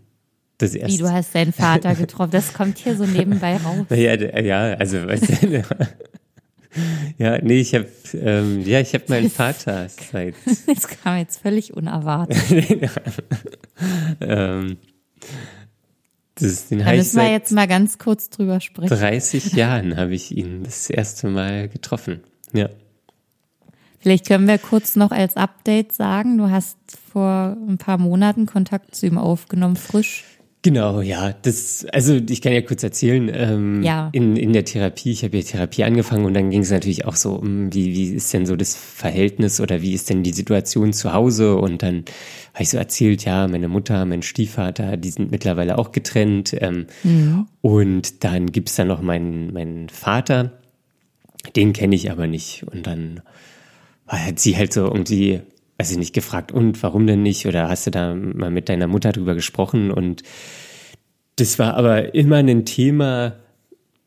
[0.59, 0.99] Das erste.
[0.99, 2.31] Wie du hast deinen Vater getroffen?
[2.31, 3.87] Das kommt hier so nebenbei raus.
[3.91, 4.99] Ja, ja, also
[7.19, 10.35] ja, nee, ich habe ähm, ja, ich habe meinen Vater seit.
[10.67, 12.39] Das kam jetzt völlig unerwartet.
[14.21, 14.77] ähm,
[16.37, 18.95] das, den da müssen wir jetzt mal ganz kurz drüber sprechen.
[18.95, 22.21] 30 Jahren habe ich ihn das erste Mal getroffen.
[22.53, 22.69] Ja.
[24.05, 26.77] Vielleicht können wir kurz noch als Update sagen, du hast
[27.11, 30.25] vor ein paar Monaten Kontakt zu ihm aufgenommen, frisch.
[30.61, 31.33] Genau, ja.
[31.41, 34.11] Das, also ich kann ja kurz erzählen, ähm, ja.
[34.13, 37.17] in, in der Therapie, ich habe ja Therapie angefangen und dann ging es natürlich auch
[37.17, 40.93] so um, wie, wie ist denn so das Verhältnis oder wie ist denn die Situation
[40.93, 41.57] zu Hause?
[41.57, 42.05] Und dann
[42.53, 46.55] habe ich so erzählt, ja, meine Mutter, mein Stiefvater, die sind mittlerweile auch getrennt.
[46.61, 47.47] Ähm, mhm.
[47.63, 50.53] Und dann gibt's da noch meinen, meinen Vater,
[51.57, 52.65] den kenne ich aber nicht.
[52.71, 53.23] Und dann
[54.07, 55.41] hat sie halt so irgendwie
[55.79, 57.47] weiß ich nicht, gefragt, und warum denn nicht?
[57.47, 59.91] Oder hast du da mal mit deiner Mutter drüber gesprochen?
[59.91, 60.23] Und
[61.37, 63.37] das war aber immer ein Thema,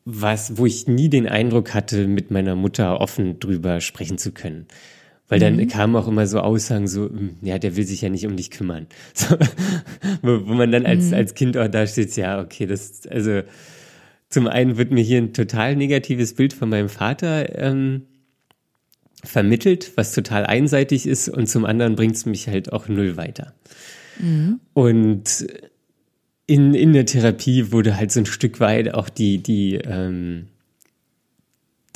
[0.04, 4.66] was, wo ich nie den Eindruck hatte, mit meiner Mutter offen drüber sprechen zu können.
[5.28, 5.68] Weil dann mhm.
[5.68, 8.50] kamen auch immer so Aussagen so, hm, ja, der will sich ja nicht um dich
[8.50, 8.86] kümmern.
[9.12, 9.36] So,
[10.22, 11.14] wo, wo, man dann als, mhm.
[11.14, 13.42] als Kind auch da steht, ja, okay, das, also
[14.30, 18.04] zum einen wird mir hier ein total negatives Bild von meinem Vater ähm,
[19.24, 23.54] vermittelt, was total einseitig ist, und zum anderen bringt es mich halt auch null weiter.
[24.18, 24.60] Mhm.
[24.74, 25.46] Und
[26.46, 30.46] in, in der Therapie wurde halt so ein Stück weit auch die, die, ähm,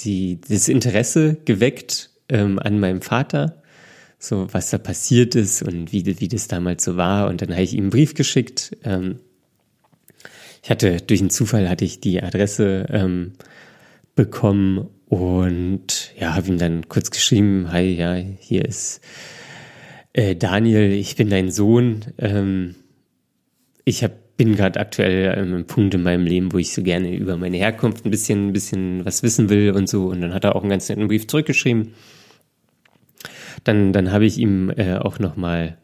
[0.00, 3.62] die, das Interesse geweckt ähm, an meinem Vater,
[4.18, 7.28] so was da passiert ist und wie, wie das damals so war.
[7.28, 8.76] Und dann habe ich ihm einen Brief geschickt.
[8.84, 9.20] Ähm,
[10.62, 13.32] ich hatte, durch einen Zufall hatte ich die Adresse ähm,
[14.14, 19.02] bekommen und ja, habe ihm dann kurz geschrieben, hi, ja, hier ist
[20.14, 22.00] äh, Daniel, ich bin dein Sohn.
[22.16, 22.76] Ähm,
[23.84, 27.14] ich hab, bin gerade aktuell an einem Punkt in meinem Leben, wo ich so gerne
[27.14, 30.06] über meine Herkunft ein bisschen, ein bisschen was wissen will und so.
[30.06, 31.92] Und dann hat er auch einen ganz netten Brief zurückgeschrieben.
[33.64, 35.76] Dann, dann habe ich ihm äh, auch nochmal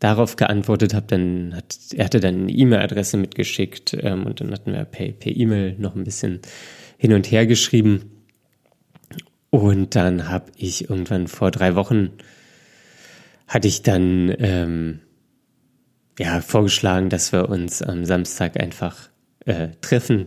[0.00, 4.74] darauf geantwortet, habe dann hat er hatte dann eine E-Mail-Adresse mitgeschickt ähm, und dann hatten
[4.74, 6.40] wir per per E-Mail noch ein bisschen
[6.98, 8.15] hin und her geschrieben.
[9.56, 12.10] Und dann habe ich irgendwann vor drei Wochen,
[13.48, 15.00] hatte ich dann ähm,
[16.18, 19.08] ja, vorgeschlagen, dass wir uns am Samstag einfach
[19.46, 20.26] äh, treffen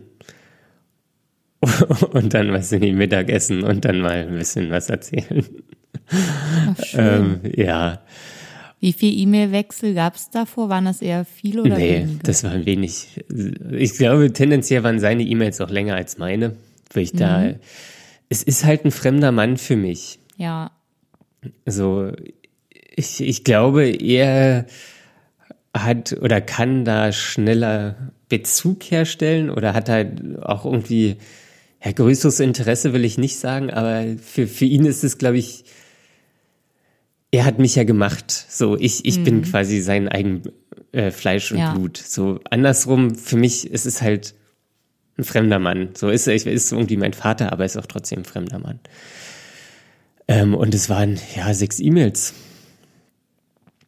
[2.11, 5.45] und dann, was in die Mittagessen und dann mal ein bisschen was erzählen.
[6.07, 8.01] Ach, ähm, ja.
[8.79, 10.69] Wie viel E-Mail-Wechsel gab es davor?
[10.69, 12.23] Waren das eher viele oder nee, weniger?
[12.23, 13.23] das waren wenig.
[13.73, 16.55] Ich glaube, tendenziell waren seine E-Mails auch länger als meine,
[16.93, 17.17] weil ich mhm.
[17.19, 17.53] da
[18.29, 20.19] es ist halt ein fremder Mann für mich.
[20.37, 20.71] Ja.
[21.65, 22.11] So,
[22.95, 24.65] ich, ich glaube, er
[25.73, 31.17] hat oder kann da schneller Bezug herstellen oder hat halt auch irgendwie,
[31.83, 35.65] ja, größeres Interesse will ich nicht sagen, aber für, für ihn ist es, glaube ich,
[37.31, 38.31] er hat mich ja gemacht.
[38.31, 39.23] So, ich, ich mhm.
[39.23, 40.43] bin quasi sein eigen
[40.91, 41.73] äh, Fleisch und ja.
[41.73, 41.97] Blut.
[41.97, 44.35] So, andersrum, für mich ist es halt
[45.19, 45.89] ein fremder Mann.
[45.93, 48.79] So ist er, ist irgendwie mein Vater, aber ist auch trotzdem ein fremder Mann.
[50.27, 52.33] Ähm, und es waren ja sechs E-Mails.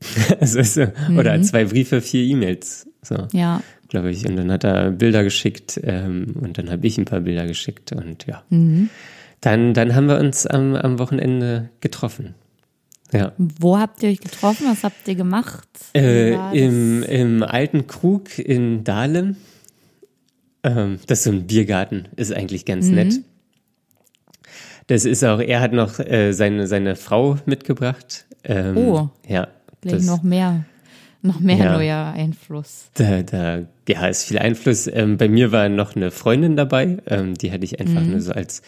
[0.40, 1.18] also, so, mhm.
[1.18, 2.88] Oder zwei Briefe, vier E-Mails.
[3.02, 3.62] So, ja.
[3.90, 4.28] glaube ich.
[4.28, 7.92] Und dann hat er Bilder geschickt ähm, und dann habe ich ein paar Bilder geschickt
[7.92, 8.44] und ja.
[8.50, 8.90] Mhm.
[9.42, 12.36] Dann, dann haben wir uns am, am Wochenende getroffen.
[13.12, 13.34] Ja.
[13.38, 14.68] Wo habt ihr euch getroffen?
[14.70, 15.68] Was habt ihr gemacht?
[15.94, 19.36] Äh, im, Im alten Krug in Dahlem.
[20.64, 22.96] Ähm, das ist so ein Biergarten, ist eigentlich ganz mhm.
[22.96, 23.20] nett.
[24.88, 28.26] Das ist auch, er hat noch äh, seine, seine Frau mitgebracht.
[28.44, 29.10] Ähm, oh.
[29.28, 29.48] Ja.
[29.82, 30.66] Gleich noch mehr,
[31.22, 32.90] noch mehr ja, neuer Einfluss.
[32.96, 34.88] Da, da, ja, ist viel Einfluss.
[34.88, 38.12] Ähm, bei mir war noch eine Freundin dabei, ähm, die hatte ich einfach mhm.
[38.12, 38.62] nur so als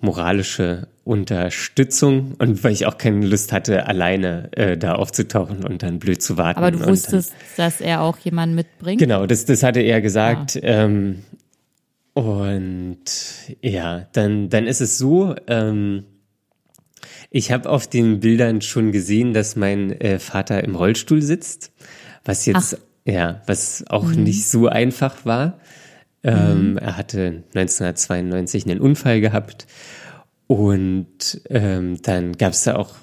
[0.00, 5.98] moralische Unterstützung und weil ich auch keine Lust hatte, alleine äh, da aufzutauchen und dann
[5.98, 6.58] blöd zu warten.
[6.58, 9.00] Aber du wusstest, dann, dass er auch jemanden mitbringt?
[9.00, 10.54] Genau, das, das hatte er gesagt.
[10.54, 10.62] Ja.
[10.62, 11.22] Ähm,
[12.14, 12.98] und
[13.62, 16.04] ja, dann, dann ist es so, ähm,
[17.30, 21.72] ich habe auf den Bildern schon gesehen, dass mein äh, Vater im Rollstuhl sitzt,
[22.24, 23.12] was jetzt, Ach.
[23.12, 24.24] ja, was auch mhm.
[24.24, 25.58] nicht so einfach war.
[26.22, 26.78] Ähm, mhm.
[26.78, 29.66] Er hatte 1992 einen Unfall gehabt
[30.48, 32.96] und ähm, dann gab es da auch,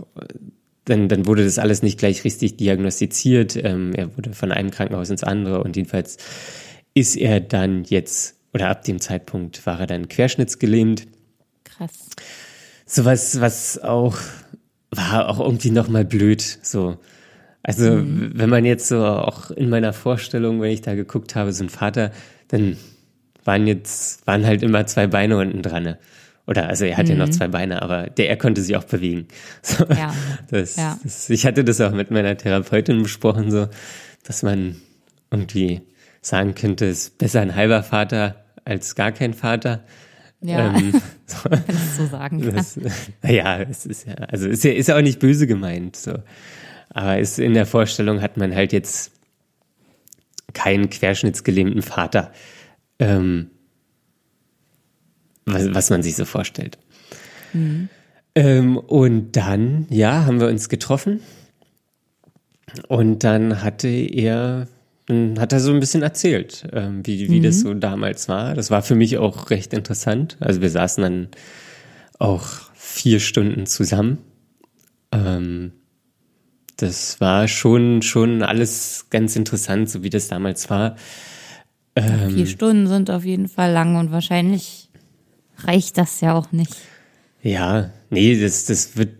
[0.83, 3.55] dann, dann wurde das alles nicht gleich richtig diagnostiziert.
[3.55, 6.17] Ähm, er wurde von einem Krankenhaus ins andere und jedenfalls
[6.95, 11.07] ist er dann jetzt, oder ab dem Zeitpunkt war er dann querschnittsgelähmt.
[11.63, 12.09] Krass.
[12.87, 14.17] Sowas, was auch,
[14.89, 16.97] war auch irgendwie nochmal blöd, so.
[17.61, 18.31] Also, mhm.
[18.35, 21.69] wenn man jetzt so auch in meiner Vorstellung, wenn ich da geguckt habe, so ein
[21.69, 22.11] Vater,
[22.47, 22.77] dann
[23.45, 25.83] waren jetzt, waren halt immer zwei Beine unten dran.
[25.83, 25.99] Ne?
[26.47, 27.11] Oder also er hat mhm.
[27.11, 27.31] ja noch mhm.
[27.31, 29.27] zwei Beine, aber der er konnte sich auch bewegen.
[29.61, 30.13] So, ja.
[30.49, 30.99] Das, ja.
[31.03, 33.67] Das, ich hatte das auch mit meiner Therapeutin besprochen, so,
[34.23, 34.75] dass man
[35.31, 35.81] irgendwie
[36.21, 39.83] sagen könnte, es ist besser ein halber Vater als gar kein Vater.
[40.41, 40.93] Ja, ähm,
[41.25, 42.55] so, wenn ich so sagen kann.
[42.55, 42.79] Das,
[43.23, 46.13] ja, es ist ja, also ist ja, ist ja auch nicht böse gemeint, so.
[46.89, 49.11] Aber ist, in der Vorstellung hat man halt jetzt
[50.53, 52.31] keinen querschnittsgelähmten Vater
[52.99, 53.49] ähm,
[55.45, 56.77] was, was man sich so vorstellt.
[57.53, 57.89] Mhm.
[58.35, 61.21] Ähm, und dann, ja, haben wir uns getroffen.
[62.89, 64.67] Und dann hatte er,
[65.05, 67.43] dann hat er so ein bisschen erzählt, ähm, wie, wie mhm.
[67.43, 68.53] das so damals war.
[68.53, 70.37] Das war für mich auch recht interessant.
[70.39, 71.27] Also wir saßen dann
[72.19, 74.17] auch vier Stunden zusammen.
[75.11, 75.71] Ähm,
[76.77, 80.97] das war schon, schon alles ganz interessant, so wie das damals war.
[81.95, 84.89] Ähm, Vier Stunden sind auf jeden Fall lang und wahrscheinlich
[85.59, 86.75] reicht das ja auch nicht.
[87.41, 89.11] Ja, nee, das, das wird,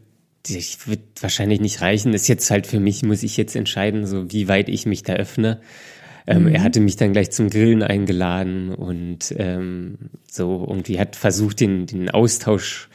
[0.43, 2.11] das wird wahrscheinlich nicht reichen.
[2.11, 5.03] Das ist jetzt halt für mich, muss ich jetzt entscheiden, so wie weit ich mich
[5.03, 5.61] da öffne.
[6.28, 6.47] Ähm, mhm.
[6.49, 9.97] Er hatte mich dann gleich zum Grillen eingeladen und ähm,
[10.30, 12.89] so irgendwie hat versucht, den, den Austausch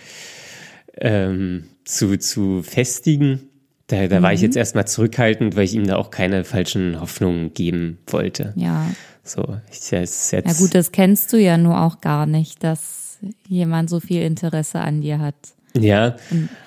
[0.99, 3.49] ähm, zu, zu festigen.
[3.87, 4.23] Da, da mhm.
[4.25, 4.47] war ich mhm.
[4.47, 8.53] jetzt erstmal zurückhaltend, weil ich ihm da auch keine falschen Hoffnungen geben wollte.
[8.57, 8.91] Ja.
[9.23, 10.33] So, ich jetzt.
[10.33, 14.81] Ja gut, das kennst du ja nur auch gar nicht, dass jemand so viel Interesse
[14.81, 15.35] an dir hat.
[15.79, 16.17] Ja,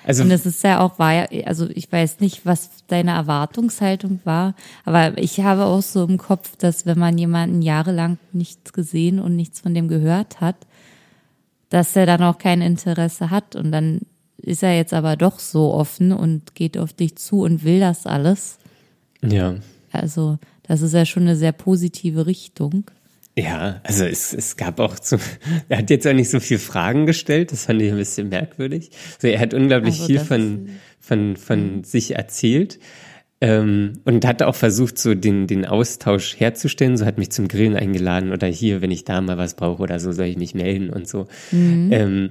[0.04, 4.54] also und es ist ja auch war also ich weiß nicht, was deine Erwartungshaltung war,
[4.86, 9.36] aber ich habe auch so im Kopf, dass wenn man jemanden jahrelang nichts gesehen und
[9.36, 10.56] nichts von dem gehört hat,
[11.68, 14.00] dass er dann auch kein Interesse hat und dann
[14.38, 18.06] ist er jetzt aber doch so offen und geht auf dich zu und will das
[18.06, 18.58] alles.
[19.22, 19.56] Ja.
[19.90, 22.90] Also, das ist ja schon eine sehr positive Richtung.
[23.36, 25.18] Ja, also es, es gab auch zu,
[25.68, 28.90] er hat jetzt auch nicht so viele Fragen gestellt, das fand ich ein bisschen merkwürdig.
[29.16, 30.68] Also er hat unglaublich also viel von,
[31.00, 31.84] von, von mhm.
[31.84, 32.78] sich erzählt.
[33.40, 36.96] Ähm, und hat auch versucht, so den, den Austausch herzustellen.
[36.96, 39.98] So hat mich zum Grillen eingeladen oder hier, wenn ich da mal was brauche oder
[39.98, 41.26] so, soll ich mich melden und so.
[41.50, 41.88] Mhm.
[41.92, 42.30] Ähm,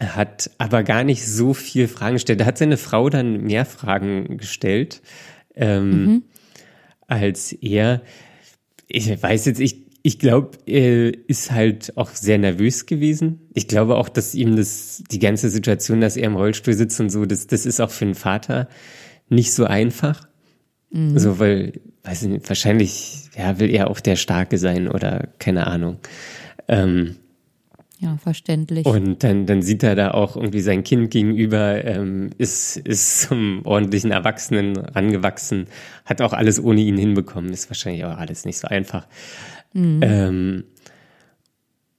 [0.00, 2.40] hat aber gar nicht so viel Fragen gestellt.
[2.40, 5.02] Da hat seine Frau dann mehr Fragen gestellt
[5.54, 6.22] ähm, mhm.
[7.10, 8.02] Als er.
[8.88, 13.48] Ich weiß jetzt, ich, ich glaube, er ist halt auch sehr nervös gewesen.
[13.54, 17.10] Ich glaube auch, dass ihm das, die ganze Situation, dass er im Rollstuhl sitzt und
[17.10, 18.68] so, das, das ist auch für einen Vater
[19.28, 20.28] nicht so einfach.
[20.90, 21.18] Mhm.
[21.18, 25.98] So, weil, weiß nicht, wahrscheinlich, ja, will er auch der Starke sein oder keine Ahnung.
[26.66, 27.16] Ähm,
[28.00, 28.86] ja, verständlich.
[28.86, 33.60] Und dann, dann sieht er da auch irgendwie sein Kind gegenüber, ähm, ist, ist zum
[33.66, 35.66] ordentlichen Erwachsenen rangewachsen,
[36.06, 37.52] hat auch alles ohne ihn hinbekommen.
[37.52, 39.06] Ist wahrscheinlich auch alles nicht so einfach.
[39.74, 40.00] Mhm.
[40.02, 40.64] Ähm,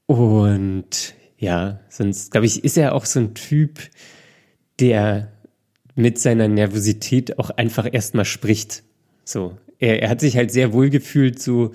[0.08, 3.80] und ja, sonst, glaube ich, ist er auch so ein Typ,
[4.80, 5.32] der
[5.94, 8.82] mit seiner Nervosität auch einfach erstmal spricht.
[9.24, 11.74] So, er, er hat sich halt sehr wohl gefühlt, so,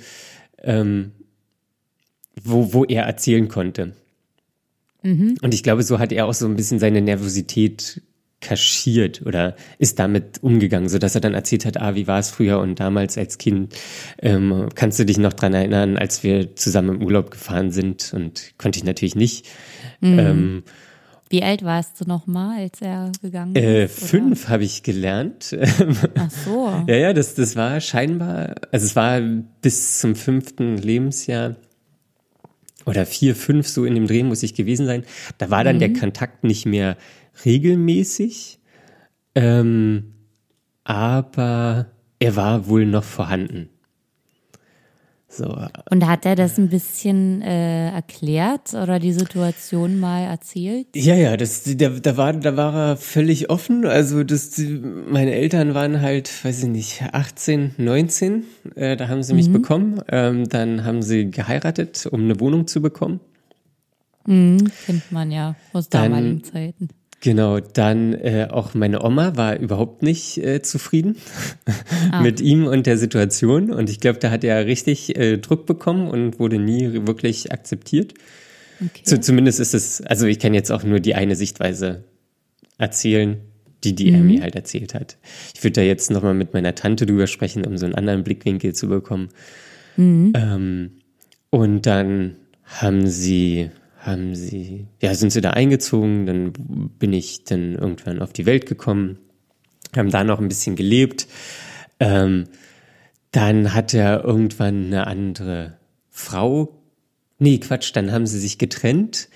[0.64, 1.12] ähm,
[2.43, 3.95] wo, wo er erzählen konnte.
[5.07, 5.36] Mhm.
[5.40, 8.02] Und ich glaube, so hat er auch so ein bisschen seine Nervosität
[8.40, 12.30] kaschiert oder ist damit umgegangen, so dass er dann erzählt hat, ah, wie war es
[12.30, 13.74] früher und damals als Kind,
[14.20, 18.52] ähm, kannst du dich noch dran erinnern, als wir zusammen im Urlaub gefahren sind und
[18.59, 19.46] konnte ich natürlich nicht.
[20.00, 20.18] Mhm.
[20.18, 20.62] Ähm,
[21.28, 24.02] wie alt warst du noch mal, als er gegangen äh, ist?
[24.02, 25.57] Äh, fünf habe ich gelernt.
[26.14, 26.70] Ach so.
[26.86, 29.20] ja, ja, das, das war scheinbar, also es war
[29.62, 31.57] bis zum fünften Lebensjahr
[32.87, 35.05] oder vier, fünf so in dem Dreh muss ich gewesen sein.
[35.39, 35.80] Da war dann mhm.
[35.80, 36.97] der Kontakt nicht mehr
[37.45, 38.61] regelmäßig,
[39.34, 40.14] ähm,
[40.84, 43.68] aber er war wohl noch vorhanden.
[45.37, 45.55] So.
[45.91, 50.87] Und hat er das ein bisschen äh, erklärt oder die Situation mal erzählt?
[50.95, 53.84] Ja, ja, das, da, da, war, da war er völlig offen.
[53.84, 58.45] Also das, die, meine Eltern waren halt, weiß ich nicht, 18, 19.
[58.76, 59.53] Äh, da haben sie mich mhm.
[59.53, 60.01] bekommen.
[60.09, 63.20] Ähm, dann haben sie geheiratet, um eine Wohnung zu bekommen.
[64.26, 66.89] Mhm, kennt man ja aus damaligen Zeiten.
[67.27, 71.16] Genau, dann äh, auch meine Oma war überhaupt nicht äh, zufrieden
[72.12, 72.20] ah.
[72.22, 73.72] mit ihm und der Situation.
[73.72, 78.14] Und ich glaube, da hat er richtig äh, Druck bekommen und wurde nie wirklich akzeptiert.
[78.81, 79.03] Okay.
[79.03, 82.05] So, zumindest ist es, also ich kann jetzt auch nur die eine Sichtweise
[82.79, 83.39] erzählen,
[83.83, 84.20] die die mhm.
[84.20, 85.16] Amy halt erzählt hat.
[85.53, 88.72] Ich würde da jetzt nochmal mit meiner Tante drüber sprechen, um so einen anderen Blickwinkel
[88.72, 89.31] zu bekommen.
[89.97, 90.33] Mhm.
[90.37, 90.91] Ähm,
[91.51, 93.70] und dann haben sie
[94.07, 96.52] haben sie, ja, sind sie da eingezogen, dann
[96.98, 99.18] bin ich dann irgendwann auf die Welt gekommen,
[99.96, 101.26] haben da noch ein bisschen gelebt.
[101.98, 102.44] Ähm,
[103.32, 105.76] dann hat er irgendwann eine andere
[106.11, 106.80] Frau.
[107.38, 109.28] Nee, Quatsch, dann haben sie sich getrennt.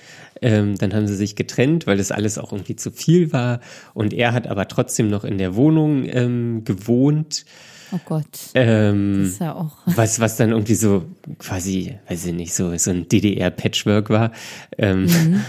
[0.42, 3.60] Ähm, dann haben sie sich getrennt, weil das alles auch irgendwie zu viel war.
[3.92, 7.44] Und er hat aber trotzdem noch in der Wohnung ähm, gewohnt.
[7.92, 8.50] Oh Gott.
[8.54, 9.76] Ähm, das ist ja auch.
[9.86, 11.04] Was, was dann irgendwie so
[11.38, 14.32] quasi, weiß ich nicht, so, so ein DDR-Patchwork war.
[14.78, 15.44] Ähm, mhm.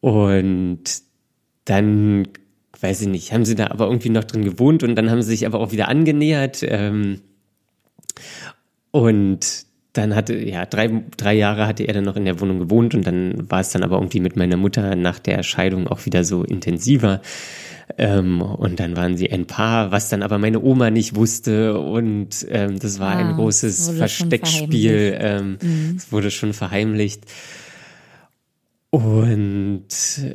[0.00, 0.84] Und
[1.64, 2.28] dann,
[2.80, 5.30] weiß ich nicht, haben sie da aber irgendwie noch drin gewohnt und dann haben sie
[5.30, 6.62] sich aber auch wieder angenähert.
[6.62, 7.22] Ähm,
[8.92, 9.65] und
[9.96, 13.06] dann hatte, ja, drei, drei Jahre hatte er dann noch in der Wohnung gewohnt und
[13.06, 16.42] dann war es dann aber irgendwie mit meiner Mutter nach der Scheidung auch wieder so
[16.44, 17.20] intensiver.
[17.98, 21.78] Ähm, und dann waren sie ein Paar, was dann aber meine Oma nicht wusste.
[21.78, 25.16] Und ähm, das war ah, ein großes Versteckspiel.
[25.20, 25.94] Ähm, mhm.
[25.96, 27.24] Es wurde schon verheimlicht.
[28.90, 29.88] Und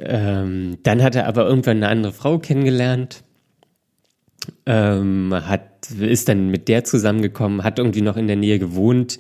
[0.04, 3.24] ähm, dann hat er aber irgendwann eine andere Frau kennengelernt.
[4.72, 9.20] Ähm, hat, ist dann mit der zusammengekommen, hat irgendwie noch in der Nähe gewohnt.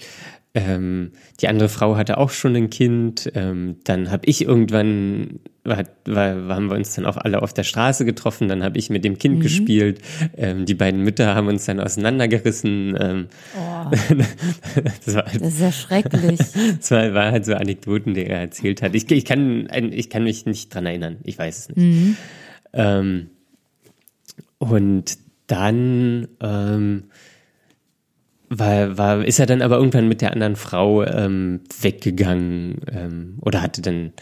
[0.54, 3.30] Ähm, die andere Frau hatte auch schon ein Kind.
[3.36, 7.64] Ähm, dann habe ich irgendwann, war, war, haben wir uns dann auch alle auf der
[7.64, 8.48] Straße getroffen.
[8.48, 9.42] Dann habe ich mit dem Kind mhm.
[9.42, 10.02] gespielt.
[10.38, 12.98] Ähm, die beiden Mütter haben uns dann auseinandergerissen.
[12.98, 13.28] Ähm,
[13.58, 13.92] oh.
[15.06, 16.40] das, war, das, ist ja schrecklich.
[16.78, 18.96] Das war, war, halt so Anekdoten, die er erzählt hat.
[18.96, 21.18] Ich, ich, kann, ich kann mich nicht dran erinnern.
[21.24, 21.78] Ich weiß es nicht.
[21.78, 22.18] Mhm.
[22.74, 23.30] Ähm,
[24.58, 25.18] und
[25.52, 27.04] dann ähm,
[28.50, 33.62] war, war, ist er dann aber irgendwann mit der anderen Frau ähm, weggegangen ähm, oder
[33.62, 34.14] hatte dann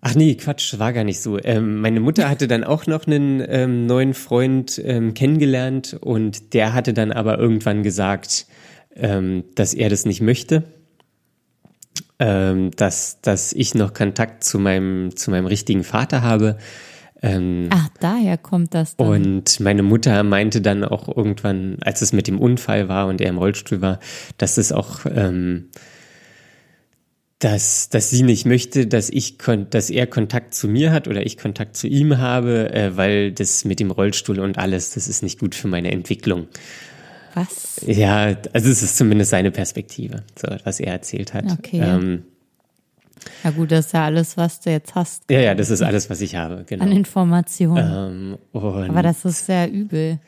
[0.00, 1.42] Ach nee, Quatsch, war gar nicht so.
[1.42, 6.72] Ähm, meine Mutter hatte dann auch noch einen ähm, neuen Freund ähm, kennengelernt und der
[6.72, 8.46] hatte dann aber irgendwann gesagt,
[8.94, 10.62] ähm, dass er das nicht möchte,
[12.20, 16.58] ähm, dass, dass ich noch Kontakt zu meinem, zu meinem richtigen Vater habe.
[17.22, 19.08] Ähm, Ach, daher kommt das dann.
[19.08, 23.28] Und meine Mutter meinte dann auch irgendwann, als es mit dem Unfall war und er
[23.28, 23.98] im Rollstuhl war,
[24.36, 25.70] dass es auch, ähm,
[27.40, 29.36] dass, dass sie nicht möchte, dass ich,
[29.70, 33.64] dass er Kontakt zu mir hat oder ich Kontakt zu ihm habe, äh, weil das
[33.64, 36.48] mit dem Rollstuhl und alles, das ist nicht gut für meine Entwicklung.
[37.34, 37.80] Was?
[37.86, 41.44] Ja, also es ist zumindest seine Perspektive, so, was er erzählt hat.
[41.52, 41.80] Okay.
[41.82, 42.24] Ähm,
[43.44, 45.30] ja gut, das ist ja alles, was du jetzt hast.
[45.30, 46.84] Ja, ja, das ist alles, was ich habe, genau.
[46.84, 48.36] An Informationen.
[48.54, 50.18] Ähm, Aber das ist sehr übel.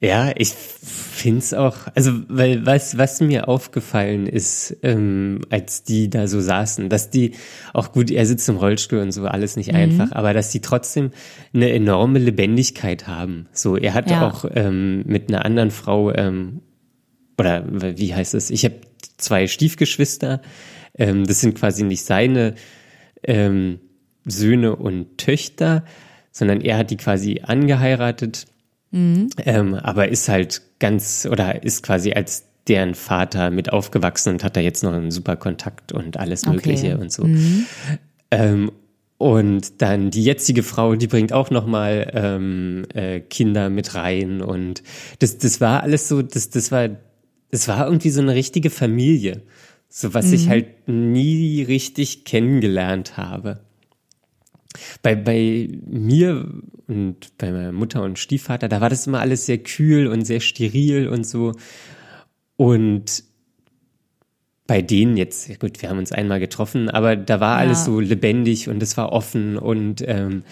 [0.00, 6.28] Ja, ich find's auch, also weil was was mir aufgefallen ist, ähm, als die da
[6.28, 7.32] so saßen, dass die
[7.74, 9.78] auch gut, er sitzt im Rollstuhl und so alles nicht mhm.
[9.78, 11.10] einfach, aber dass die trotzdem
[11.52, 13.48] eine enorme Lebendigkeit haben.
[13.52, 14.28] So, er hat ja.
[14.28, 16.60] auch ähm, mit einer anderen Frau ähm,
[17.36, 17.64] oder
[17.98, 18.50] wie heißt es?
[18.50, 18.76] Ich habe
[19.16, 20.40] zwei Stiefgeschwister,
[20.98, 22.54] ähm, das sind quasi nicht seine
[23.22, 23.80] ähm,
[24.24, 25.84] Söhne und Töchter,
[26.32, 28.46] sondern er hat die quasi angeheiratet,
[28.90, 29.30] mhm.
[29.44, 34.56] ähm, aber ist halt ganz oder ist quasi als deren Vater mit aufgewachsen und hat
[34.56, 37.02] da jetzt noch einen super Kontakt und alles Mögliche okay.
[37.02, 37.24] und so.
[37.24, 37.66] Mhm.
[38.30, 38.72] Ähm,
[39.16, 44.42] und dann die jetzige Frau, die bringt auch noch mal ähm, äh, Kinder mit rein
[44.42, 44.82] und
[45.18, 46.88] das, das war alles so, das, das war,
[47.50, 49.42] das war irgendwie so eine richtige Familie.
[49.88, 50.34] So was mhm.
[50.34, 53.60] ich halt nie richtig kennengelernt habe.
[55.02, 56.46] Bei, bei mir
[56.86, 60.40] und bei meiner Mutter und Stiefvater, da war das immer alles sehr kühl und sehr
[60.40, 61.54] steril und so.
[62.56, 63.24] Und
[64.66, 67.66] bei denen jetzt, gut, wir haben uns einmal getroffen, aber da war ja.
[67.66, 70.42] alles so lebendig und es war offen und ähm,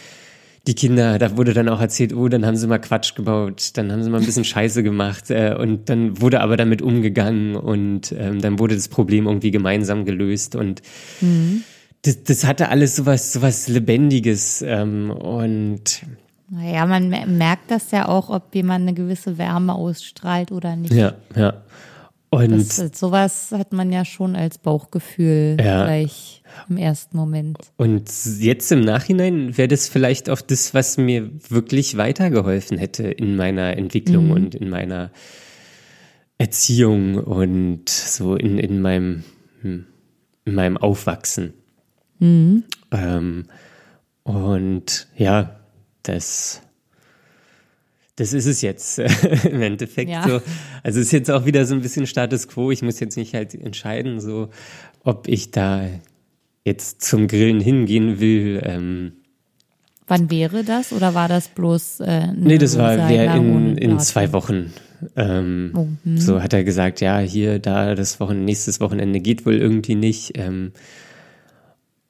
[0.66, 3.92] die Kinder, da wurde dann auch erzählt, oh, dann haben sie mal Quatsch gebaut, dann
[3.92, 8.12] haben sie mal ein bisschen Scheiße gemacht äh, und dann wurde aber damit umgegangen und
[8.12, 10.82] ähm, dann wurde das Problem irgendwie gemeinsam gelöst und
[11.20, 11.62] mhm.
[12.02, 16.02] das, das hatte alles sowas, sowas Lebendiges ähm, und
[16.48, 17.08] naja, man
[17.38, 20.94] merkt das ja auch, ob jemand eine gewisse Wärme ausstrahlt oder nicht.
[20.94, 21.54] Ja, ja.
[22.36, 25.84] Und das, sowas hat man ja schon als Bauchgefühl ja.
[25.84, 27.58] gleich im ersten Moment.
[27.76, 33.36] Und jetzt im Nachhinein wäre das vielleicht auch das, was mir wirklich weitergeholfen hätte in
[33.36, 34.32] meiner Entwicklung mhm.
[34.32, 35.10] und in meiner
[36.38, 39.24] Erziehung und so in, in meinem
[39.62, 39.86] hm,
[40.44, 41.52] in meinem Aufwachsen.
[42.18, 42.64] Mhm.
[42.92, 43.46] Ähm,
[44.22, 45.60] und ja,
[46.02, 46.62] das
[48.16, 48.98] das ist es jetzt
[49.44, 50.26] im Endeffekt ja.
[50.26, 50.40] so.
[50.82, 52.70] Also es ist jetzt auch wieder so ein bisschen Status quo.
[52.70, 54.48] Ich muss jetzt nicht halt entscheiden, so
[55.04, 55.86] ob ich da
[56.64, 58.60] jetzt zum Grillen hingehen will.
[58.64, 59.12] Ähm,
[60.08, 62.00] Wann wäre das oder war das bloß?
[62.00, 64.72] Äh, nee, das war wär in, in zwei Wochen.
[65.14, 66.18] Ähm, oh, hm.
[66.18, 70.38] So hat er gesagt, ja, hier, da, das Wochen, nächstes Wochenende geht wohl irgendwie nicht.
[70.38, 70.72] Ähm,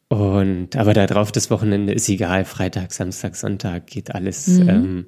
[0.09, 4.47] und aber da drauf das Wochenende ist egal, Freitag, Samstag, Sonntag geht alles.
[4.47, 4.69] Mhm.
[4.69, 5.07] Ähm,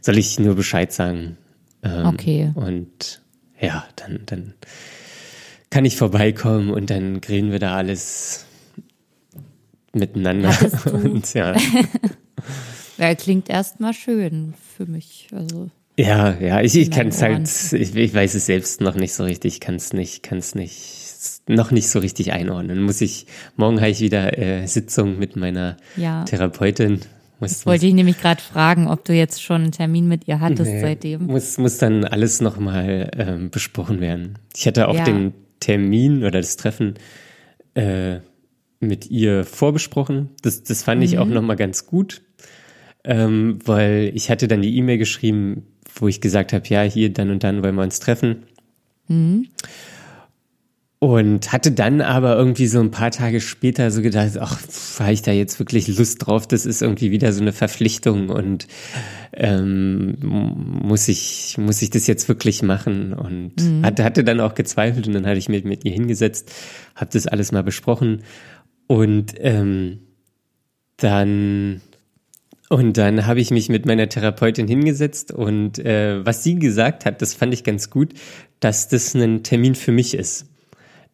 [0.00, 1.36] soll ich nur Bescheid sagen?
[1.82, 2.52] Ähm, okay.
[2.54, 3.22] Und
[3.60, 4.54] ja, dann, dann
[5.70, 8.46] kann ich vorbeikommen und dann grillen wir da alles
[9.92, 10.54] miteinander.
[10.92, 11.56] Und, ja.
[12.98, 15.28] ja, klingt erstmal schön für mich.
[15.32, 19.14] Also ja, ja, ich, ich kann es halt, ich, ich weiß es selbst noch nicht
[19.14, 21.05] so richtig, ich kann es nicht, kann es nicht
[21.48, 22.82] noch nicht so richtig einordnen.
[22.82, 23.26] Muss ich,
[23.56, 26.24] morgen habe ich wieder äh, Sitzung mit meiner ja.
[26.24, 27.00] Therapeutin.
[27.38, 30.26] Muss, das wollte muss, ich nämlich gerade fragen, ob du jetzt schon einen Termin mit
[30.26, 31.26] ihr hattest nee, seitdem.
[31.26, 34.38] Muss, muss dann alles nochmal ähm, besprochen werden.
[34.56, 35.04] Ich hatte auch ja.
[35.04, 36.94] den Termin oder das Treffen
[37.74, 38.18] äh,
[38.80, 40.30] mit ihr vorbesprochen.
[40.42, 41.04] Das, das fand mhm.
[41.04, 42.22] ich auch nochmal ganz gut,
[43.04, 47.30] ähm, weil ich hatte dann die E-Mail geschrieben, wo ich gesagt habe, ja, hier dann
[47.30, 48.44] und dann wollen wir uns treffen.
[49.08, 49.48] Mhm.
[50.98, 54.58] Und hatte dann aber irgendwie so ein paar Tage später so gedacht, ach,
[54.98, 56.48] habe ich da jetzt wirklich Lust drauf?
[56.48, 58.66] Das ist irgendwie wieder so eine Verpflichtung und
[59.34, 63.12] ähm, muss ich muss ich das jetzt wirklich machen?
[63.12, 63.84] Und mhm.
[63.84, 66.50] hatte, hatte dann auch gezweifelt und dann hatte ich mich mit ihr hingesetzt,
[66.94, 68.22] habe das alles mal besprochen
[68.86, 69.98] und ähm,
[70.96, 71.82] dann
[72.70, 77.20] und dann habe ich mich mit meiner Therapeutin hingesetzt und äh, was sie gesagt hat,
[77.20, 78.14] das fand ich ganz gut,
[78.60, 80.46] dass das ein Termin für mich ist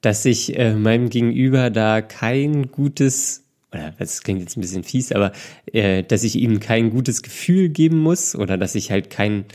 [0.02, 5.12] dass ich äh, meinem Gegenüber da kein gutes, oder das klingt jetzt ein bisschen fies,
[5.12, 5.32] aber
[5.72, 9.46] äh, dass ich ihm kein gutes Gefühl geben muss oder dass ich halt kein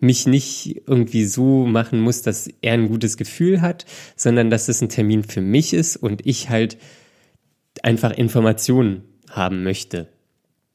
[0.00, 3.84] mich nicht irgendwie so machen muss, dass er ein gutes Gefühl hat,
[4.16, 6.78] sondern dass es ein Termin für mich ist und ich halt
[7.82, 10.08] einfach Informationen haben möchte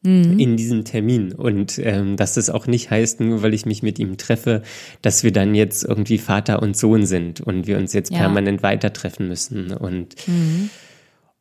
[0.05, 0.39] mhm.
[0.39, 1.33] in diesem Termin.
[1.33, 4.61] Und ähm, dass das auch nicht heißt, nur weil ich mich mit ihm treffe,
[5.01, 8.19] dass wir dann jetzt irgendwie Vater und Sohn sind und wir uns jetzt ja.
[8.19, 9.71] permanent weiter treffen müssen.
[9.71, 10.69] Und mhm.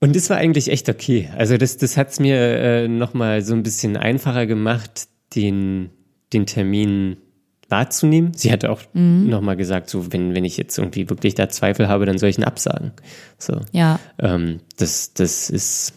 [0.01, 1.31] Und das war eigentlich echt okay.
[1.35, 5.89] Also das, das hat es mir äh, nochmal so ein bisschen einfacher gemacht, den,
[6.33, 7.17] den Termin
[7.71, 8.35] wahrzunehmen.
[8.35, 9.29] Sie hatte auch mhm.
[9.29, 12.39] nochmal gesagt, so wenn, wenn ich jetzt irgendwie wirklich da Zweifel habe, dann soll ich
[12.39, 12.93] ihn absagen.
[13.39, 13.61] So.
[13.73, 13.99] Ja.
[14.19, 15.95] Ähm, das, das ist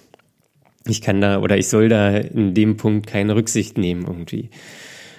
[0.90, 4.50] ich kann da oder ich soll da in dem Punkt keine Rücksicht nehmen irgendwie.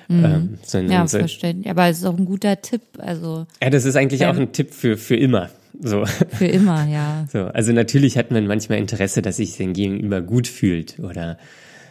[0.08, 0.24] Mhm.
[0.24, 1.70] Ähm, sondern ja, soll, verständlich.
[1.70, 2.82] Aber es ist auch ein guter Tipp.
[2.98, 5.50] Also ja, das ist eigentlich auch ein Tipp für für immer.
[5.80, 6.04] So.
[6.06, 7.26] Für immer, ja.
[7.30, 11.38] So, also natürlich hat man manchmal Interesse, dass sich sein Gegenüber gut fühlt oder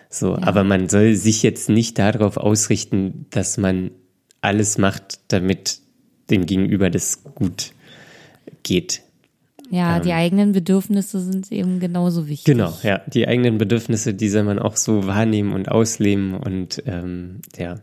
[0.10, 0.44] so, ja.
[0.44, 3.92] aber man soll sich jetzt nicht darauf ausrichten, dass man
[4.42, 5.80] alles macht, damit
[6.30, 7.72] dem Gegenüber das gut
[8.64, 9.02] geht.
[9.70, 12.46] Ja, ähm, die eigenen Bedürfnisse sind eben genauso wichtig.
[12.46, 13.02] Genau, ja.
[13.08, 17.76] Die eigenen Bedürfnisse, die soll man auch so wahrnehmen und ausleben und ähm, ja.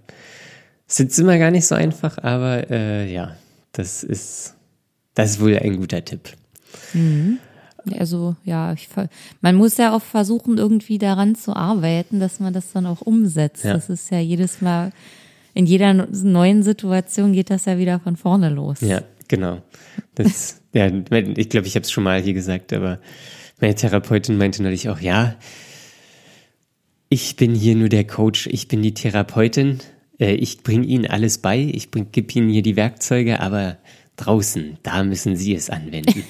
[0.87, 3.37] Es ist immer gar nicht so einfach, aber äh, ja,
[3.73, 4.55] das ist,
[5.15, 6.31] das ist wohl ein guter Tipp.
[6.93, 7.39] Mhm.
[7.99, 8.89] Also ja, ich,
[9.41, 13.65] man muss ja auch versuchen, irgendwie daran zu arbeiten, dass man das dann auch umsetzt.
[13.65, 13.75] Ja.
[13.75, 14.93] Das ist ja jedes Mal,
[15.53, 18.81] in jeder neuen Situation geht das ja wieder von vorne los.
[18.81, 19.63] Ja, genau.
[20.15, 23.01] Das, ja, ich glaube, ich habe es schon mal hier gesagt, aber
[23.61, 25.37] meine Therapeutin meinte neulich auch, ja,
[27.09, 29.79] ich bin hier nur der Coach, ich bin die Therapeutin,
[30.19, 33.79] äh, ich bringe Ihnen alles bei, ich gebe Ihnen hier die Werkzeuge, aber
[34.17, 36.25] draußen, da müssen Sie es anwenden.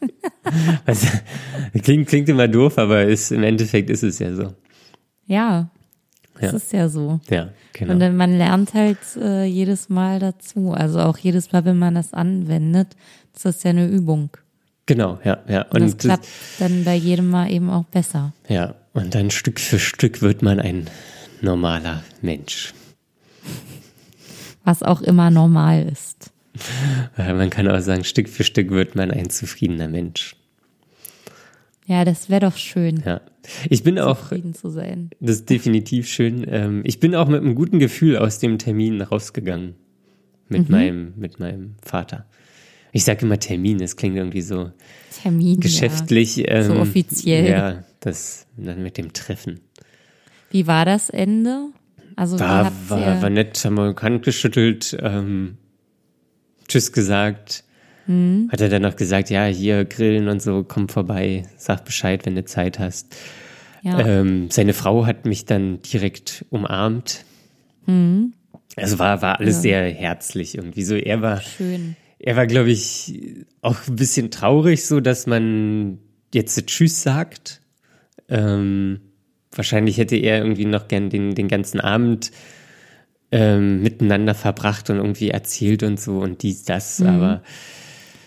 [0.86, 1.06] also,
[1.82, 4.54] klingt, klingt immer doof, aber ist, im Endeffekt ist es ja so.
[5.26, 5.70] Ja,
[6.34, 6.56] das ja.
[6.56, 7.20] ist ja so.
[7.30, 7.92] Ja, genau.
[7.92, 10.72] Und man lernt halt äh, jedes Mal dazu.
[10.72, 12.96] Also auch jedes Mal, wenn man das anwendet,
[13.32, 14.30] das ist ja eine Übung.
[14.86, 15.62] Genau, ja, ja.
[15.70, 18.32] Und, und das klappt dann bei jedem Mal eben auch besser.
[18.48, 20.90] Ja, und dann Stück für Stück wird man ein
[21.40, 22.74] normaler Mensch.
[24.64, 26.30] Was auch immer normal ist.
[27.16, 30.36] Man kann auch sagen, Stück für Stück wird man ein zufriedener Mensch.
[31.86, 33.02] Ja, das wäre doch schön.
[33.04, 33.20] Ja.
[33.68, 34.30] Ich bin auch.
[34.54, 35.10] zu sein.
[35.20, 36.46] Das ist definitiv schön.
[36.48, 39.74] Ähm, ich bin auch mit einem guten Gefühl aus dem Termin rausgegangen.
[40.48, 40.74] Mit mhm.
[40.74, 42.26] meinem, mit meinem Vater.
[42.92, 44.70] Ich sage immer Termin, das klingt irgendwie so
[45.22, 46.36] Termin, geschäftlich.
[46.36, 46.48] Ja.
[46.48, 47.48] Ähm, so offiziell.
[47.48, 49.60] Ja, das dann mit dem Treffen.
[50.50, 51.70] Wie war das Ende?
[52.16, 55.56] Also war, war, war nett, haben wir Hand geschüttelt, ähm,
[56.68, 57.64] Tschüss gesagt.
[58.06, 58.48] Mhm.
[58.50, 62.34] Hat er dann noch gesagt, ja, hier grillen und so, komm vorbei, sag Bescheid, wenn
[62.34, 63.14] du Zeit hast.
[63.82, 63.98] Ja.
[63.98, 67.24] Ähm, seine Frau hat mich dann direkt umarmt.
[67.86, 68.34] Mhm.
[68.76, 69.62] Also war, war alles ja.
[69.62, 70.94] sehr herzlich irgendwie so.
[70.94, 71.96] Er war, Schön.
[72.18, 73.20] er war, glaube ich,
[73.60, 75.98] auch ein bisschen traurig, so dass man
[76.32, 77.60] jetzt Tschüss sagt.
[78.28, 79.00] Ähm,
[79.50, 82.30] wahrscheinlich hätte er irgendwie noch gern den, den ganzen Abend
[83.30, 87.06] ähm, miteinander verbracht und irgendwie erzählt und so und dies, das, mhm.
[87.08, 87.42] aber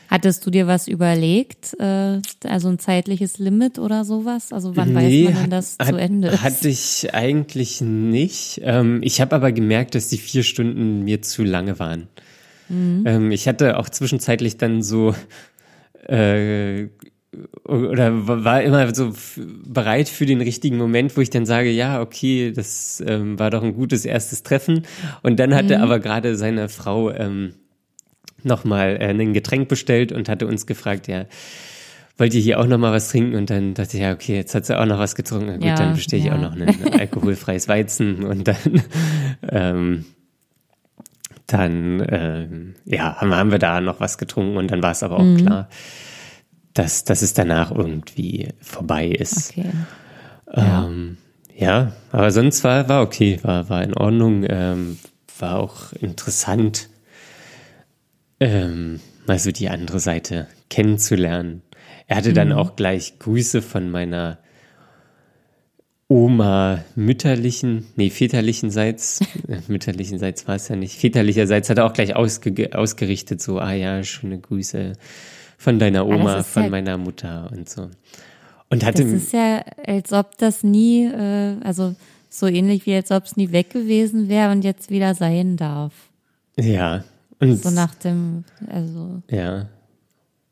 [0.10, 1.76] Hattest du dir was überlegt?
[1.80, 4.54] Äh, also ein zeitliches Limit oder sowas?
[4.54, 6.44] Also wann nee, weiß man denn, dass hat, zu Ende ist?
[6.44, 8.62] Hatte ich eigentlich nicht.
[8.64, 12.08] Ähm, ich habe aber gemerkt, dass die vier Stunden mir zu lange waren.
[12.70, 13.04] Mhm.
[13.06, 15.16] Ähm, ich hatte auch zwischenzeitlich dann so
[16.08, 16.88] äh,
[17.66, 19.14] oder war immer so
[19.66, 23.64] bereit für den richtigen Moment, wo ich dann sage, ja, okay, das ähm, war doch
[23.64, 24.84] ein gutes erstes Treffen.
[25.22, 25.84] Und dann hatte mhm.
[25.84, 27.54] aber gerade seine Frau ähm,
[28.46, 31.26] nochmal äh, ein Getränk bestellt und hatte uns gefragt, ja,
[32.18, 33.36] wollt ihr hier auch nochmal was trinken?
[33.36, 35.56] Und dann dachte ich, ja, okay, jetzt hat sie auch noch was getrunken.
[35.56, 36.36] Gut, ja, dann bestelle ich ja.
[36.36, 38.84] auch noch ein alkoholfreies Weizen und dann,
[39.50, 40.06] ähm,
[41.48, 45.18] dann, ähm, ja, haben, haben wir da noch was getrunken und dann war es aber
[45.18, 45.38] auch mhm.
[45.38, 45.70] klar,
[46.74, 49.52] dass, dass es danach irgendwie vorbei ist.
[49.52, 49.72] Okay.
[50.54, 51.18] Ähm,
[51.56, 51.68] ja.
[51.68, 51.92] ja.
[52.12, 54.98] aber sonst war, war okay, war, war in Ordnung, ähm,
[55.38, 56.90] war auch interessant
[58.40, 61.62] ähm, mal so die andere Seite kennenzulernen.
[62.08, 64.38] Er hatte dann auch gleich Grüße von meiner
[66.08, 72.16] Oma mütterlichen, nee, väterlichenseits, äh, mütterlichenseits war es ja nicht, väterlicherseits hat er auch gleich
[72.16, 74.94] ausge, ausgerichtet, so, ah ja, schöne Grüße
[75.58, 77.90] von deiner Oma, von ja, meiner Mutter und so.
[78.70, 81.96] Und hatte, Das ist ja, als ob das nie, äh, also
[82.30, 85.94] so ähnlich wie als ob es nie weg gewesen wäre und jetzt wieder sein darf.
[86.60, 87.04] ja,
[87.40, 89.68] und, So nach dem, also ja.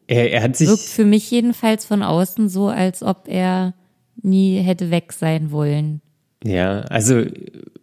[0.07, 3.73] Er, er hat sich, wirkt für mich jedenfalls von außen so, als ob er
[4.21, 6.01] nie hätte weg sein wollen.
[6.43, 7.23] Ja, also,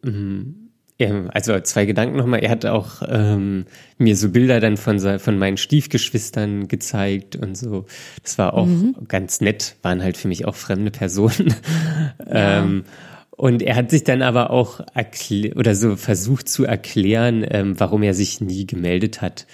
[0.05, 2.41] ähm, also zwei Gedanken nochmal.
[2.41, 3.65] Er hat auch ähm,
[3.97, 7.87] mir so Bilder dann von, von meinen Stiefgeschwistern gezeigt und so.
[8.23, 8.69] Das war auch
[9.09, 11.55] ganz nett, waren halt für mich auch fremde Personen.
[12.27, 12.85] ähm,
[13.41, 14.81] und er hat sich dann aber auch
[15.57, 19.47] oder so versucht zu erklären, ähm, warum er sich nie gemeldet hat.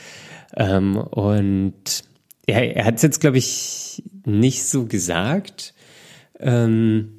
[0.57, 2.03] Ähm, und
[2.49, 5.73] er, er hat es jetzt, glaube ich, nicht so gesagt.
[6.41, 7.13] Ähm,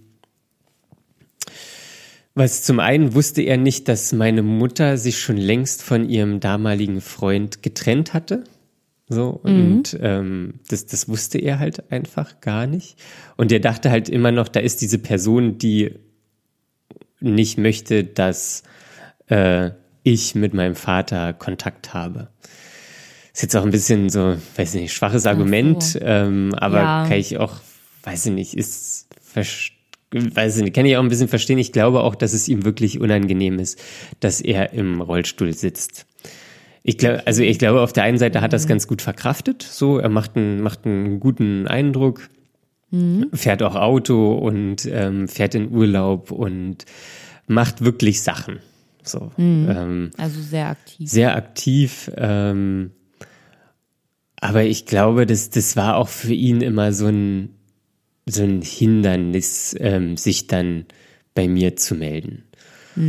[2.36, 7.00] was zum einen wusste er nicht, dass meine Mutter sich schon längst von ihrem damaligen
[7.00, 8.44] Freund getrennt hatte.
[9.08, 12.98] So, und ähm, das, das wusste er halt einfach gar nicht.
[13.38, 15.94] Und er dachte halt immer noch, da ist diese Person, die
[17.20, 18.64] nicht möchte, dass
[19.28, 19.72] äh,
[20.04, 22.30] ich mit meinem Vater Kontakt habe.
[23.34, 27.04] Ist jetzt auch ein bisschen so, weiß ich nicht, schwaches Argument, ähm, aber Ja.
[27.08, 27.56] kann ich auch,
[28.04, 31.60] weiß ich nicht, ist, weiß ich nicht, kann ich auch ein bisschen verstehen.
[31.60, 33.80] Ich glaube auch, dass es ihm wirklich unangenehm ist,
[34.22, 36.06] dass er im Rollstuhl sitzt.
[36.84, 39.62] Ich glaube, also ich glaube, auf der einen Seite hat er es ganz gut verkraftet,
[39.62, 42.30] so, er macht einen, macht einen guten Eindruck,
[43.34, 46.86] fährt auch Auto und ähm, fährt in Urlaub und
[47.48, 48.60] macht wirklich Sachen.
[49.04, 51.10] So, ähm, Also sehr aktiv.
[51.10, 52.12] sehr aktiv.
[52.16, 52.92] Ähm,
[54.40, 57.50] aber ich glaube, das, das war auch für ihn immer so ein,
[58.26, 60.86] so ein Hindernis, ähm, sich dann
[61.34, 62.44] bei mir zu melden.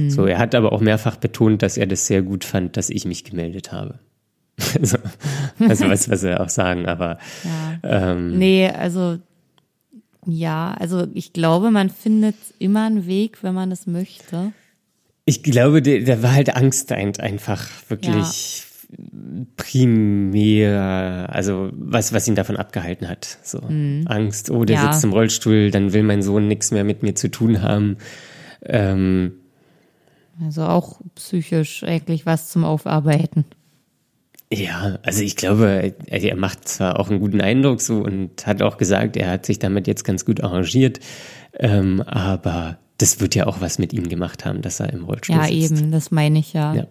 [0.09, 3.07] So, er hat aber auch mehrfach betont, dass er das sehr gut fand, dass ich
[3.07, 4.01] mich gemeldet habe.
[4.79, 4.99] Also,
[5.59, 7.19] also was, was er auch sagen, aber
[7.83, 8.11] Ja.
[8.13, 9.19] ähm, Nee, also
[10.31, 14.53] ja, also ich glaube, man findet immer einen Weg, wenn man es möchte.
[15.25, 18.65] Ich glaube, der, der war halt Angst ein- einfach wirklich
[19.57, 23.39] primär, also was, was ihn davon abgehalten hat.
[23.43, 23.61] So
[24.07, 24.93] Angst, oh, der Ja.
[24.93, 27.97] sitzt im Rollstuhl, dann will mein Sohn nichts mehr mit mir zu tun haben.
[28.65, 29.33] Ähm,
[30.45, 33.45] Also auch psychisch eigentlich was zum Aufarbeiten.
[34.53, 38.79] Ja, also ich glaube, er, macht zwar auch einen guten Eindruck so und hat auch
[38.79, 41.01] gesagt, er hat sich damit jetzt ganz gut arrangiert,
[41.59, 45.37] ähm, aber das wird ja auch was mit ihm gemacht haben, dass er im Rollstuhl
[45.37, 45.73] Ja, sitzt.
[45.73, 46.75] eben, das meine ich ja.
[46.75, 46.87] Ja.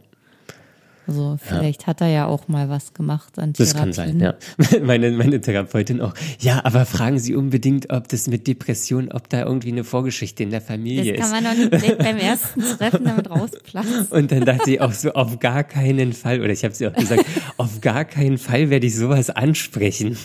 [1.08, 3.94] Also vielleicht hat er ja auch mal was gemacht an Das Therapien.
[3.94, 4.36] kann sein, ja.
[4.84, 6.14] Meine, meine Therapeutin auch.
[6.40, 10.50] Ja, aber fragen Sie unbedingt, ob das mit Depression, ob da irgendwie eine Vorgeschichte in
[10.50, 11.32] der Familie Das ist.
[11.34, 14.08] kann man doch nicht direkt beim ersten Treffen damit rausplatzen.
[14.10, 16.94] Und dann dachte ich auch so, auf gar keinen Fall, oder ich habe sie auch
[16.94, 17.24] gesagt,
[17.58, 20.18] auf gar keinen Fall werde ich sowas ansprechen.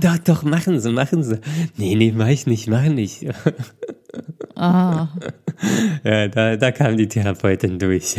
[0.00, 1.38] doch, doch, machen Sie, machen Sie.
[1.76, 3.26] Nee, nee, mach ich nicht, mach nicht.
[4.56, 5.08] Ah,
[6.04, 8.16] Ja, da, da kam die Therapeutin durch.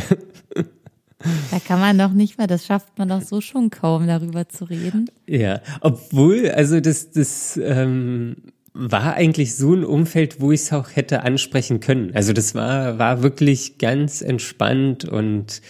[1.52, 4.66] Da kann man doch nicht mehr, das schafft man doch so schon kaum, darüber zu
[4.66, 5.10] reden.
[5.28, 8.36] Ja, obwohl, also das, das ähm,
[8.74, 12.12] war eigentlich so ein Umfeld, wo ich es auch hätte ansprechen können.
[12.16, 15.62] Also das war, war wirklich ganz entspannt und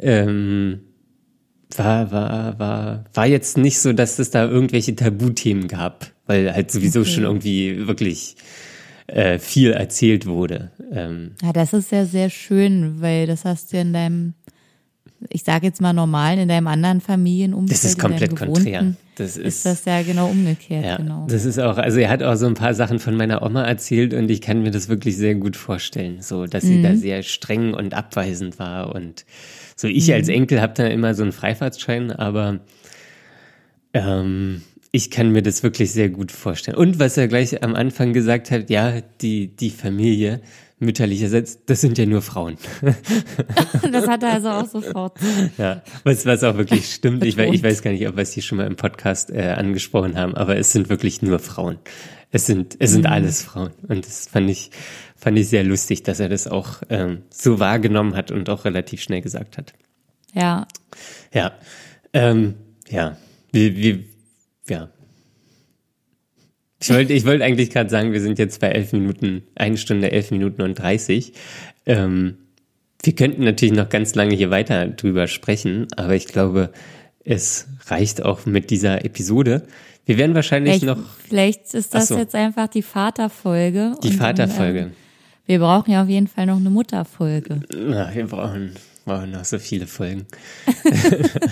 [0.00, 0.80] ähm,
[1.76, 6.70] war, war, war, war jetzt nicht so, dass es da irgendwelche Tabuthemen gab, weil halt
[6.70, 7.10] sowieso Okay.
[7.10, 8.36] schon irgendwie wirklich
[9.06, 10.70] äh, viel erzählt wurde.
[10.90, 14.34] Ähm, Ja, das ist ja sehr schön, weil das hast du in deinem,
[15.30, 17.70] ich sage jetzt mal normal, in deinem anderen Familienumfeld.
[17.78, 18.94] das ist komplett konträr.
[19.16, 21.26] Das Ist das ja genau umgekehrt, Ja, genau.
[21.28, 24.14] das ist auch, also er hat auch so ein paar Sachen von meiner Oma erzählt
[24.14, 26.82] und ich kann mir das wirklich sehr gut vorstellen, so, dass sie Mhm.
[26.84, 29.24] da sehr streng und abweisend war und
[29.74, 29.88] so.
[29.88, 29.94] Mhm.
[29.94, 32.60] Ich als Enkel habe da immer so einen Freifahrtschein, aber
[33.94, 34.62] ähm,
[34.92, 36.76] ich kann mir das wirklich sehr gut vorstellen.
[36.76, 40.40] Und was er gleich am Anfang gesagt hat, ja, die, die Familie
[40.80, 42.56] mütterlicherseits, das sind ja nur Frauen.
[43.90, 45.18] Das hat er also auch sofort.
[45.56, 47.24] Ja, was, was auch wirklich stimmt.
[47.24, 49.50] Ich, weiß- ich weiß gar nicht, ob wir es hier schon mal im Podcast äh,
[49.56, 51.78] angesprochen haben, aber es sind wirklich nur Frauen.
[52.30, 53.70] Es sind, es sind alles Frauen.
[53.88, 54.70] Und das fand ich,
[55.16, 59.00] fand ich sehr lustig, dass er das auch ähm, so wahrgenommen hat und auch relativ
[59.00, 59.72] schnell gesagt hat.
[60.34, 60.66] Ja,
[61.32, 61.52] Ja,
[62.12, 62.54] ähm,
[62.88, 63.16] ja,
[63.52, 64.00] wir, wir,
[64.68, 64.90] ja.
[66.80, 70.12] Ich wollte, ich wollte eigentlich gerade sagen, wir sind jetzt bei elf Minuten, eine Stunde,
[70.12, 71.32] elf Minuten und dreißig.
[71.86, 72.36] Ähm,
[73.02, 76.70] wir könnten natürlich noch ganz lange hier weiter drüber sprechen, aber ich glaube,
[77.24, 79.66] es reicht auch mit dieser Episode.
[80.06, 82.16] Wir werden wahrscheinlich Vielleicht, noch vielleicht ist das so.
[82.16, 83.94] jetzt einfach die Vaterfolge.
[84.02, 84.78] die und Vaterfolge.
[84.78, 84.92] ähm,
[85.46, 87.60] wir brauchen ja auf jeden Fall noch eine Mutterfolge.
[87.74, 88.72] Na, wir brauchen,
[89.04, 90.26] brauchen noch so viele Folgen.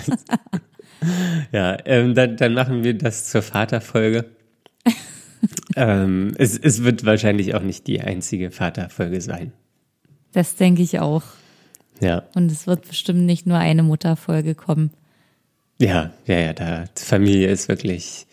[1.51, 4.25] ja, ähm, dann, dann machen wir das zur Vaterfolge.
[5.75, 9.51] Ähm, es, es wird wahrscheinlich auch nicht die einzige Vaterfolge sein.
[10.33, 11.23] Das denke ich auch.
[11.99, 14.91] Ja, Und es wird bestimmt nicht nur eine Mutterfolge kommen.
[15.79, 18.27] ja, ja, ja, da Familie ist wirklich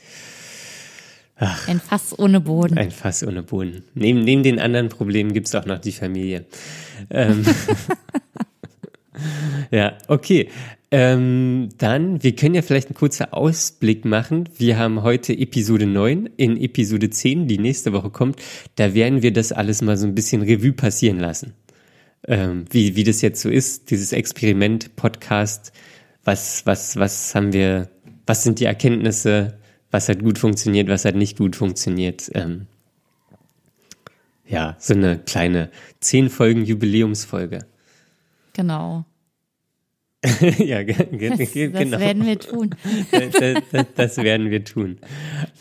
[1.66, 2.76] Ein Fass ohne Boden.
[2.78, 3.84] ein Fass ohne Boden.
[3.94, 6.44] Neben, neben den anderen Problemen gibt's auch noch die Familie.
[7.10, 7.44] Ähm,
[9.70, 10.48] ja, okay.
[10.96, 14.48] Ähm, dann, wir können ja vielleicht einen kurzen Ausblick machen.
[14.56, 16.30] Wir haben heute Episode 9.
[16.36, 18.40] In Episode 10, die nächste Woche kommt,
[18.76, 21.54] da werden wir das alles mal so ein bisschen Revue passieren lassen.
[22.28, 25.72] Ähm, wie, wie das jetzt so ist, dieses Experiment, Podcast,
[26.22, 27.88] was, was, was haben wir,
[28.24, 29.58] was sind die Erkenntnisse,
[29.90, 32.30] was hat gut funktioniert, was hat nicht gut funktioniert.
[32.34, 32.68] Ähm,
[34.46, 37.66] ja, so eine kleine zehn Folgen Jubiläumsfolge.
[38.52, 39.04] Genau.
[40.58, 41.98] ja, Das, ge das genau.
[41.98, 42.70] werden wir tun.
[43.10, 44.98] das, das, das werden wir tun.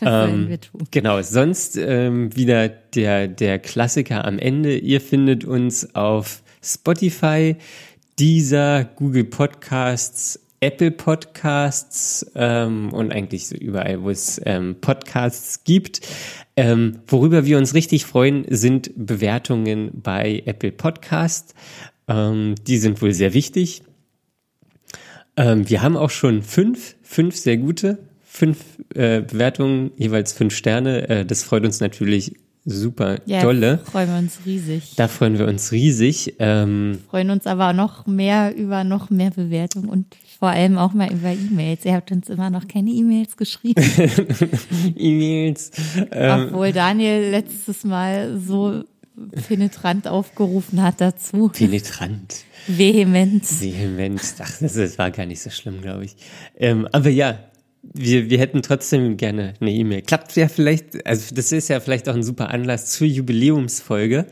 [0.00, 0.82] werden Ähm, wir tun.
[0.90, 4.76] Genau, sonst ähm, wieder der, der Klassiker am Ende.
[4.78, 7.56] Ihr findet uns auf Spotify,
[8.18, 16.00] Deezer, Google Podcasts, Apple Podcasts ähm, und eigentlich so überall, wo es ähm, Podcasts gibt.
[16.56, 21.54] Ähm, worüber wir uns richtig freuen, sind Bewertungen bei Apple Podcast.
[22.08, 23.82] Ähm, die sind wohl sehr wichtig.
[25.36, 28.58] Ähm, wir haben auch schon fünf, fünf sehr gute, fünf
[28.94, 31.08] äh, Bewertungen, jeweils fünf Sterne.
[31.08, 32.34] Äh, das freut uns natürlich
[32.64, 33.78] super Ja, dolle.
[33.84, 34.94] freuen wir uns riesig.
[34.96, 36.34] Da freuen wir uns riesig.
[36.38, 40.06] Ähm, freuen uns aber noch mehr über noch mehr Bewertungen und
[40.38, 41.84] vor allem auch mal über E-Mails.
[41.84, 43.82] Ihr habt uns immer noch keine E-Mails geschrieben,
[44.96, 45.70] E-Mails.
[46.10, 48.84] Ähm, obwohl Daniel letztes Mal so
[49.46, 51.48] penetrant aufgerufen hat dazu.
[51.48, 53.60] penetrant, Vehement.
[53.60, 54.20] vehement.
[54.38, 56.16] Ach, das, das war gar nicht so schlimm, glaube ich.
[56.56, 57.38] Ähm, aber ja,
[57.82, 60.02] wir, wir hätten trotzdem gerne eine E-Mail.
[60.02, 64.26] Klappt ja vielleicht, also das ist ja vielleicht auch ein super Anlass zur Jubiläumsfolge.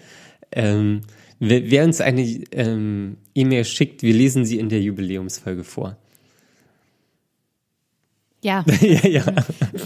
[0.50, 1.02] Ähm,
[1.38, 2.22] wer, wer uns eine
[2.52, 5.96] ähm, E-Mail schickt, wir lesen sie in der Jubiläumsfolge vor.
[8.44, 9.24] Ja, ja, ja.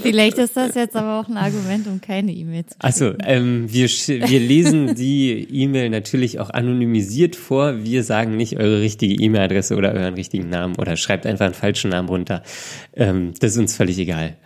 [0.03, 3.87] vielleicht ist das jetzt aber auch ein Argument, um keine E-Mail zu Also, ähm, wir,
[3.87, 7.85] wir lesen die E-Mail natürlich auch anonymisiert vor.
[7.85, 11.91] Wir sagen nicht eure richtige E-Mail-Adresse oder euren richtigen Namen oder schreibt einfach einen falschen
[11.91, 12.43] Namen runter.
[12.95, 14.37] Ähm, das ist uns völlig egal.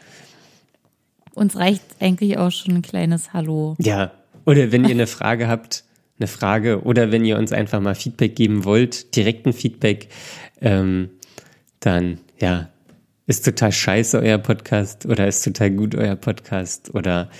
[1.35, 3.77] Uns reicht eigentlich auch schon ein kleines Hallo.
[3.78, 4.11] Ja,
[4.45, 5.85] oder wenn ihr eine Frage habt,
[6.19, 10.09] eine Frage oder wenn ihr uns einfach mal Feedback geben wollt, direkten Feedback,
[10.61, 11.11] ähm,
[11.78, 12.69] dann ja,
[13.31, 17.31] ist total scheiße euer Podcast oder ist total gut euer Podcast oder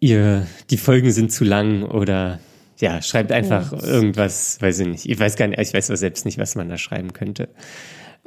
[0.00, 2.40] ihr die Folgen sind zu lang oder
[2.78, 3.84] ja, schreibt einfach Kurz.
[3.86, 5.06] irgendwas, weiß ich nicht.
[5.08, 7.48] Ich weiß gar nicht, ich weiß auch selbst nicht, was man da schreiben könnte.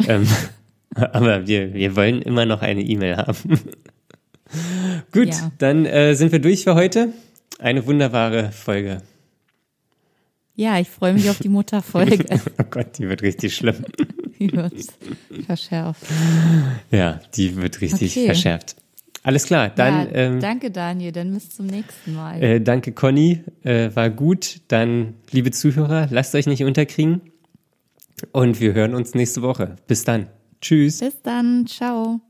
[0.07, 0.27] ähm,
[0.95, 3.59] aber wir, wir wollen immer noch eine E-Mail haben.
[5.11, 5.51] Gut, Ja.
[5.57, 7.13] dann äh, sind wir durch für heute.
[7.59, 9.01] Eine wunderbare Folge.
[10.55, 12.25] Ja, ich freue mich auf die Mutterfolge.
[12.59, 13.85] Oh Gott, die wird richtig schlimm.
[14.39, 14.73] Die wird
[15.45, 16.03] verschärft.
[16.91, 18.25] Ja, die wird richtig Okay.
[18.27, 18.75] verschärft.
[19.21, 22.41] Alles klar, dann ja, ähm, danke Daniel, dann bis zum nächsten Mal.
[22.41, 24.61] äh, danke Conny, äh, war gut.
[24.69, 27.21] Dann, liebe Zuhörer, lasst euch nicht unterkriegen
[28.31, 29.75] und wir hören uns nächste Woche.
[29.87, 30.27] Bis dann.
[30.61, 30.99] Tschüss.
[30.99, 32.21] Bis dann, ciao.